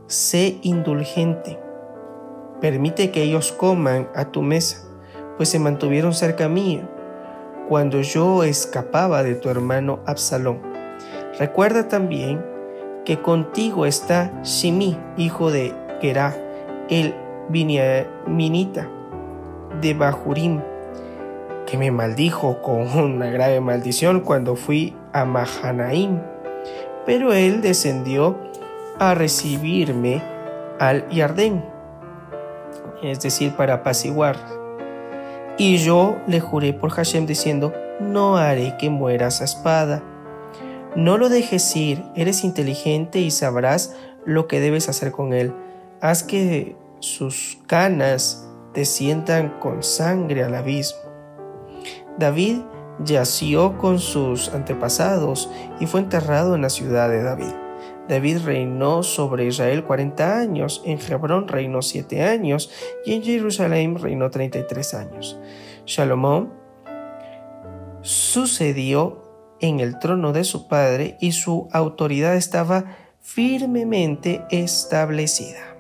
sé 0.08 0.60
indulgente. 0.62 1.60
Permite 2.62 3.12
que 3.12 3.24
ellos 3.24 3.52
coman 3.52 4.08
a 4.16 4.26
tu 4.26 4.44
mesa, 4.44 4.88
pues 5.38 5.50
se 5.50 5.60
mantuvieron 5.60 6.14
cerca 6.14 6.48
mío 6.48 6.88
cuando 7.68 8.02
yo 8.02 8.44
escapaba 8.44 9.24
de 9.24 9.36
tu 9.36 9.50
hermano 9.50 10.00
Absalón. 10.06 10.62
Recuerda 11.40 11.88
también 11.88 12.46
que 13.06 13.22
contigo 13.22 13.86
está 13.86 14.32
Shimi, 14.44 14.98
hijo 15.18 15.52
de 15.52 15.74
Gerá, 16.02 16.36
el 16.90 17.16
Minita 17.50 18.88
de 19.82 19.94
Bahurim, 19.94 20.62
que 21.66 21.78
me 21.78 21.92
maldijo 21.92 22.62
con 22.62 22.88
una 22.98 23.28
grave 23.32 23.62
maldición 23.62 24.20
cuando 24.20 24.56
fui 24.56 24.96
a 25.14 25.26
Mahanaim. 25.26 26.20
Pero 27.06 27.34
él 27.34 27.62
descendió 27.62 28.38
a 29.00 29.16
recibirme 29.16 30.22
al 30.80 31.08
Yardén, 31.10 31.64
es 33.04 33.22
decir, 33.22 33.54
para 33.56 33.76
apaciguar. 33.76 34.38
Y 35.58 35.78
yo 35.78 36.18
le 36.28 36.40
juré 36.40 36.74
por 36.74 36.92
Hashem 36.92 37.26
diciendo, 37.26 37.74
no 38.00 38.38
haré 38.38 38.78
que 38.78 38.90
mueras 38.90 39.42
a 39.42 39.46
espada 39.46 40.04
no 40.96 41.18
lo 41.18 41.30
dejes 41.30 41.74
ir, 41.78 42.04
eres 42.16 42.44
inteligente 42.44 43.20
y 43.20 43.32
sabrás 43.32 43.96
lo 44.26 44.48
que 44.48 44.60
debes 44.60 44.90
hacer 44.90 45.12
con 45.12 45.32
él. 45.32 45.54
Haz 46.02 46.24
que 46.24 46.76
sus 47.00 47.60
canas 47.66 48.46
te 48.74 48.84
sientan 48.84 49.58
con 49.60 49.84
sangre 49.84 50.44
al 50.44 50.54
abismo. 50.54 51.00
David 52.20 52.58
yació 53.06 53.78
con 53.78 54.00
sus 54.00 54.50
antepasados 54.50 55.50
y 55.80 55.86
fue 55.86 56.02
enterrado 56.02 56.56
en 56.56 56.62
la 56.62 56.70
ciudad 56.70 57.10
de 57.10 57.24
David. 57.24 57.61
David 58.12 58.40
reinó 58.44 59.04
sobre 59.04 59.46
Israel 59.46 59.86
40 59.86 60.38
años, 60.38 60.82
en 60.84 61.00
Hebrón 61.00 61.48
reinó 61.48 61.82
7 61.82 62.24
años 62.24 62.70
y 63.06 63.14
en 63.14 63.24
Jerusalén 63.24 63.98
reinó 63.98 64.30
33 64.30 64.94
años. 64.96 65.40
Salomón 65.86 66.52
sucedió 68.02 69.56
en 69.62 69.80
el 69.80 69.98
trono 69.98 70.34
de 70.34 70.44
su 70.44 70.68
padre 70.68 71.16
y 71.22 71.32
su 71.32 71.70
autoridad 71.72 72.36
estaba 72.36 72.98
firmemente 73.22 74.44
establecida. 74.52 75.78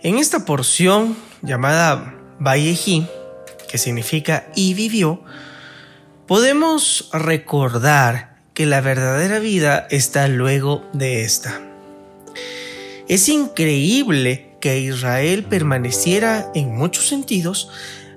En 0.00 0.18
esta 0.18 0.44
porción 0.44 1.16
llamada 1.42 2.12
Vallejí, 2.40 3.06
que 3.70 3.78
significa 3.78 4.48
y 4.56 4.74
vivió, 4.74 5.20
podemos 6.26 7.08
recordar 7.12 8.29
que 8.60 8.66
la 8.66 8.82
verdadera 8.82 9.38
vida 9.38 9.86
está 9.88 10.28
luego 10.28 10.84
de 10.92 11.22
esta. 11.22 11.62
Es 13.08 13.30
increíble 13.30 14.54
que 14.60 14.80
Israel 14.80 15.44
permaneciera 15.44 16.52
en 16.54 16.76
muchos 16.76 17.08
sentidos 17.08 17.70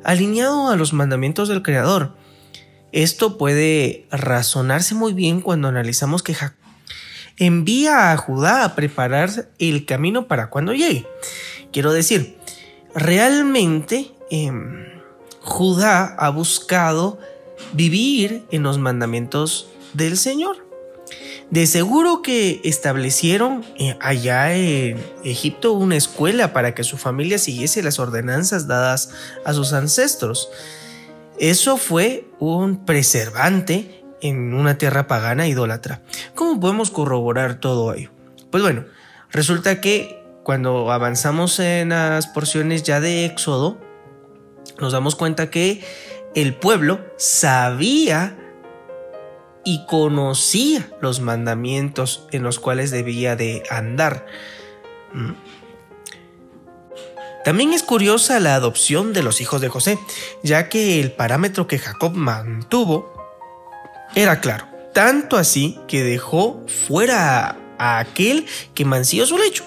alineado 0.03 0.69
a 0.69 0.75
los 0.75 0.91
mandamientos 0.91 1.47
del 1.47 1.61
Creador, 1.61 2.17
esto 2.91 3.37
puede 3.37 4.05
razonarse 4.11 4.95
muy 4.95 5.13
bien 5.13 5.39
cuando 5.39 5.69
analizamos 5.69 6.21
que 6.23 6.33
Jacob 6.33 6.57
envía 7.37 8.11
a 8.11 8.17
Judá 8.17 8.65
a 8.65 8.75
preparar 8.75 9.47
el 9.59 9.85
camino 9.85 10.27
para 10.27 10.49
cuando 10.49 10.73
llegue. 10.73 11.07
Quiero 11.71 11.93
decir, 11.93 12.37
realmente 12.93 14.11
em, 14.29 14.87
Judá 15.39 16.17
ha 16.19 16.29
buscado 16.31 17.17
vivir 17.71 18.43
en 18.51 18.63
los 18.63 18.77
mandamientos 18.77 19.69
del 19.93 20.17
Señor. 20.17 20.57
De 21.49 21.67
seguro 21.67 22.21
que 22.21 22.61
establecieron 22.63 23.63
eh, 23.77 23.95
allá 24.01 24.55
en 24.55 24.97
Egipto 25.23 25.73
una 25.73 25.95
escuela 25.95 26.53
para 26.53 26.73
que 26.73 26.83
su 26.83 26.97
familia 26.97 27.37
siguiese 27.37 27.83
las 27.83 27.99
ordenanzas 27.99 28.67
dadas 28.67 29.11
a 29.45 29.53
sus 29.53 29.73
ancestros. 29.73 30.49
Eso 31.37 31.77
fue 31.77 32.27
un 32.39 32.85
preservante 32.85 34.03
en 34.21 34.53
una 34.53 34.77
tierra 34.77 35.07
pagana 35.07 35.47
idólatra. 35.47 36.01
¿Cómo 36.33 36.59
podemos 36.59 36.89
corroborar 36.89 37.59
todo 37.59 37.93
ello? 37.93 38.11
Pues 38.49 38.63
bueno, 38.63 38.85
resulta 39.29 39.81
que 39.81 40.23
cuando 40.43 40.91
avanzamos 40.91 41.59
en 41.59 41.89
las 41.89 42.27
porciones 42.27 42.83
ya 42.83 42.99
de 42.99 43.25
Éxodo, 43.25 43.77
nos 44.79 44.93
damos 44.93 45.15
cuenta 45.15 45.49
que 45.49 45.83
el 46.35 46.55
pueblo 46.55 46.99
sabía 47.17 48.37
y 49.63 49.85
conocía 49.85 50.89
los 51.01 51.19
mandamientos 51.21 52.27
en 52.31 52.43
los 52.43 52.59
cuales 52.59 52.91
debía 52.91 53.35
de 53.35 53.63
andar. 53.69 54.25
Mm. 55.13 55.31
También 57.43 57.73
es 57.73 57.83
curiosa 57.83 58.39
la 58.39 58.55
adopción 58.55 59.11
de 59.11 59.21
los 59.21 59.41
hijos 59.41 59.59
de 59.59 59.67
José, 59.67 59.99
ya 60.43 60.69
que 60.69 61.01
el 61.01 61.11
parámetro 61.11 61.67
que 61.67 61.77
Jacob 61.77 62.13
mantuvo 62.13 63.13
era 64.15 64.39
claro, 64.39 64.65
tanto 64.93 65.37
así 65.37 65.77
que 65.87 66.03
dejó 66.03 66.63
fuera 66.87 67.57
a 67.77 67.99
aquel 67.99 68.45
que 68.73 68.85
mansió 68.85 69.25
su 69.25 69.37
lecho. 69.37 69.65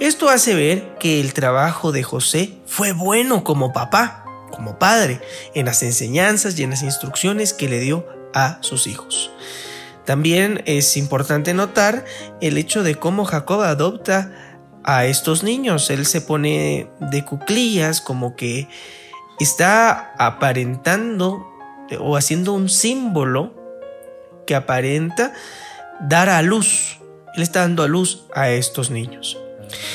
Esto 0.00 0.28
hace 0.28 0.56
ver 0.56 0.96
que 0.98 1.20
el 1.20 1.32
trabajo 1.32 1.92
de 1.92 2.02
José 2.02 2.58
fue 2.66 2.92
bueno 2.92 3.44
como 3.44 3.72
papá, 3.72 4.24
como 4.50 4.76
padre, 4.76 5.20
en 5.54 5.66
las 5.66 5.84
enseñanzas 5.84 6.58
y 6.58 6.64
en 6.64 6.70
las 6.70 6.82
instrucciones 6.82 7.52
que 7.52 7.68
le 7.68 7.78
dio 7.78 8.04
a 8.34 8.58
sus 8.60 8.86
hijos. 8.86 9.30
También 10.04 10.62
es 10.66 10.96
importante 10.96 11.54
notar 11.54 12.04
el 12.40 12.58
hecho 12.58 12.82
de 12.82 12.96
cómo 12.96 13.24
Jacob 13.24 13.62
adopta 13.62 14.32
a 14.84 15.04
estos 15.06 15.42
niños. 15.42 15.90
Él 15.90 16.06
se 16.06 16.20
pone 16.20 16.90
de 17.00 17.24
cuclillas 17.24 18.00
como 18.00 18.34
que 18.34 18.68
está 19.38 20.12
aparentando 20.18 21.46
o 22.00 22.16
haciendo 22.16 22.52
un 22.52 22.68
símbolo 22.68 23.54
que 24.46 24.54
aparenta 24.54 25.32
dar 26.00 26.28
a 26.28 26.42
luz. 26.42 26.98
Él 27.36 27.42
está 27.42 27.60
dando 27.60 27.82
a 27.82 27.88
luz 27.88 28.24
a 28.34 28.50
estos 28.50 28.90
niños. 28.90 29.38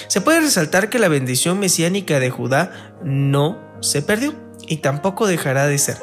Se 0.08 0.22
puede 0.22 0.40
resaltar 0.40 0.90
que 0.90 1.00
la 1.00 1.08
bendición 1.08 1.60
mesiánica 1.60 2.20
de 2.20 2.30
Judá 2.30 2.96
no 3.04 3.60
se 3.82 4.02
perdió 4.02 4.34
y 4.68 4.78
tampoco 4.78 5.28
dejará 5.28 5.68
de 5.68 5.78
ser. 5.78 5.98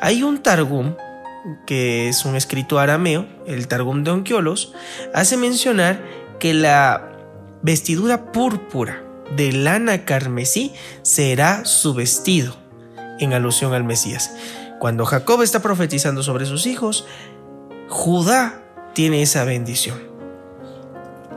Hay 0.00 0.22
un 0.22 0.42
Targum 0.42 0.94
que 1.66 2.08
es 2.08 2.24
un 2.24 2.36
escrito 2.36 2.78
arameo, 2.78 3.26
el 3.46 3.68
Targum 3.68 4.04
de 4.04 4.10
Onquiolos, 4.10 4.72
hace 5.14 5.36
mencionar 5.36 6.02
que 6.38 6.54
la 6.54 7.12
vestidura 7.62 8.32
púrpura 8.32 9.02
de 9.36 9.52
lana 9.52 10.04
carmesí 10.04 10.72
será 11.02 11.64
su 11.64 11.94
vestido, 11.94 12.56
en 13.18 13.32
alusión 13.32 13.74
al 13.74 13.84
Mesías. 13.84 14.30
Cuando 14.78 15.04
Jacob 15.04 15.42
está 15.42 15.60
profetizando 15.60 16.22
sobre 16.22 16.46
sus 16.46 16.66
hijos, 16.66 17.04
Judá 17.88 18.62
tiene 18.94 19.22
esa 19.22 19.44
bendición. 19.44 19.98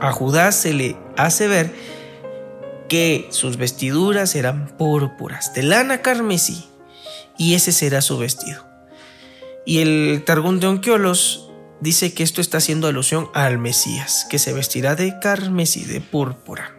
A 0.00 0.12
Judá 0.12 0.52
se 0.52 0.72
le 0.74 0.96
hace 1.16 1.48
ver 1.48 1.72
que 2.88 3.28
sus 3.30 3.56
vestiduras 3.56 4.30
serán 4.30 4.68
púrpuras, 4.76 5.54
de 5.54 5.62
lana 5.62 6.02
carmesí, 6.02 6.68
y 7.38 7.54
ese 7.54 7.72
será 7.72 8.00
su 8.00 8.18
vestido. 8.18 8.71
Y 9.64 9.78
el 9.78 10.22
Targum 10.24 10.60
de 10.60 10.66
Onquiolos 10.66 11.50
dice 11.80 12.14
que 12.14 12.22
esto 12.22 12.40
está 12.40 12.58
haciendo 12.58 12.88
alusión 12.88 13.28
al 13.34 13.58
Mesías, 13.58 14.26
que 14.28 14.38
se 14.38 14.52
vestirá 14.52 14.94
de 14.94 15.18
carmesí, 15.20 15.84
de 15.84 16.00
púrpura. 16.00 16.76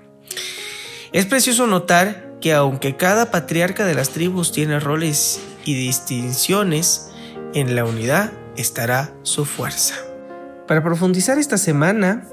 Es 1.12 1.26
precioso 1.26 1.68
notar 1.68 2.38
que 2.42 2.54
aunque 2.54 2.98
cada 2.98 3.32
patriarca 3.32 3.86
de 3.86 3.94
las 3.94 4.10
tribus 4.10 4.52
tiene 4.52 4.80
roles 4.80 5.40
y 5.66 5.76
distinciones, 5.76 7.12
en 7.54 7.76
la 7.76 7.86
unidad 7.86 8.34
estará 8.58 9.14
su 9.24 9.46
fuerza. 9.46 9.96
Para 10.68 10.84
profundizar 10.84 11.38
esta 11.38 11.58
semana, 11.58 12.28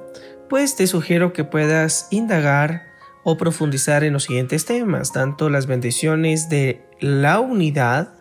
pues 0.49 0.77
te 0.77 0.87
sugiero 0.87 1.33
que 1.33 1.45
puedas 1.45 2.09
indagar 2.11 2.87
o 3.23 3.37
profundizar 3.37 4.03
en 4.03 4.15
los 4.15 4.25
siguientes 4.25 4.65
temas, 4.65 5.13
tanto 5.13 5.51
las 5.51 5.67
bendiciones 5.67 6.49
de 6.49 6.83
la 7.01 7.39
unidad, 7.41 8.15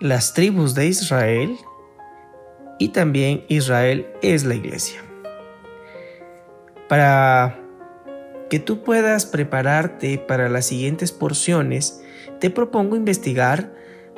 las 0.00 0.34
tribus 0.34 0.74
de 0.74 0.86
Israel 0.88 1.56
y 2.78 2.88
también 2.88 3.44
Israel 3.48 4.06
es 4.22 4.44
la 4.44 4.54
iglesia. 4.54 5.00
Para 6.88 7.58
que 8.50 8.58
tú 8.58 8.82
puedas 8.82 9.26
prepararte 9.26 10.18
para 10.18 10.48
las 10.48 10.66
siguientes 10.66 11.12
porciones, 11.12 12.02
te 12.40 12.50
propongo 12.50 12.96
investigar 12.96 13.72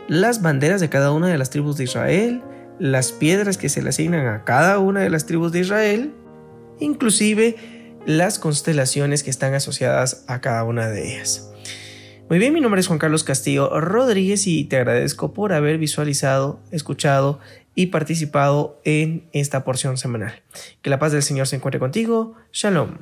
las 0.08 0.42
banderas 0.42 0.80
de 0.80 0.88
cada 0.88 1.12
una 1.12 1.28
de 1.28 1.38
las 1.38 1.50
tribus 1.50 1.76
de 1.76 1.84
Israel, 1.84 2.42
las 2.78 3.12
piedras 3.12 3.58
que 3.58 3.68
se 3.68 3.82
le 3.82 3.90
asignan 3.90 4.26
a 4.26 4.44
cada 4.44 4.78
una 4.78 5.00
de 5.00 5.10
las 5.10 5.26
tribus 5.26 5.52
de 5.52 5.60
Israel, 5.60 6.12
inclusive 6.80 7.56
las 8.06 8.38
constelaciones 8.38 9.22
que 9.22 9.30
están 9.30 9.54
asociadas 9.54 10.24
a 10.28 10.40
cada 10.40 10.64
una 10.64 10.88
de 10.88 11.14
ellas. 11.14 11.50
Muy 12.28 12.40
bien, 12.40 12.52
mi 12.52 12.60
nombre 12.60 12.80
es 12.80 12.88
Juan 12.88 12.98
Carlos 12.98 13.22
Castillo 13.22 13.78
Rodríguez 13.78 14.48
y 14.48 14.64
te 14.64 14.78
agradezco 14.78 15.32
por 15.32 15.52
haber 15.52 15.78
visualizado, 15.78 16.58
escuchado 16.72 17.38
y 17.76 17.86
participado 17.86 18.80
en 18.82 19.28
esta 19.32 19.62
porción 19.62 19.96
semanal. 19.96 20.42
Que 20.82 20.90
la 20.90 20.98
paz 20.98 21.12
del 21.12 21.22
Señor 21.22 21.46
se 21.46 21.54
encuentre 21.54 21.78
contigo. 21.78 22.34
Shalom. 22.52 22.96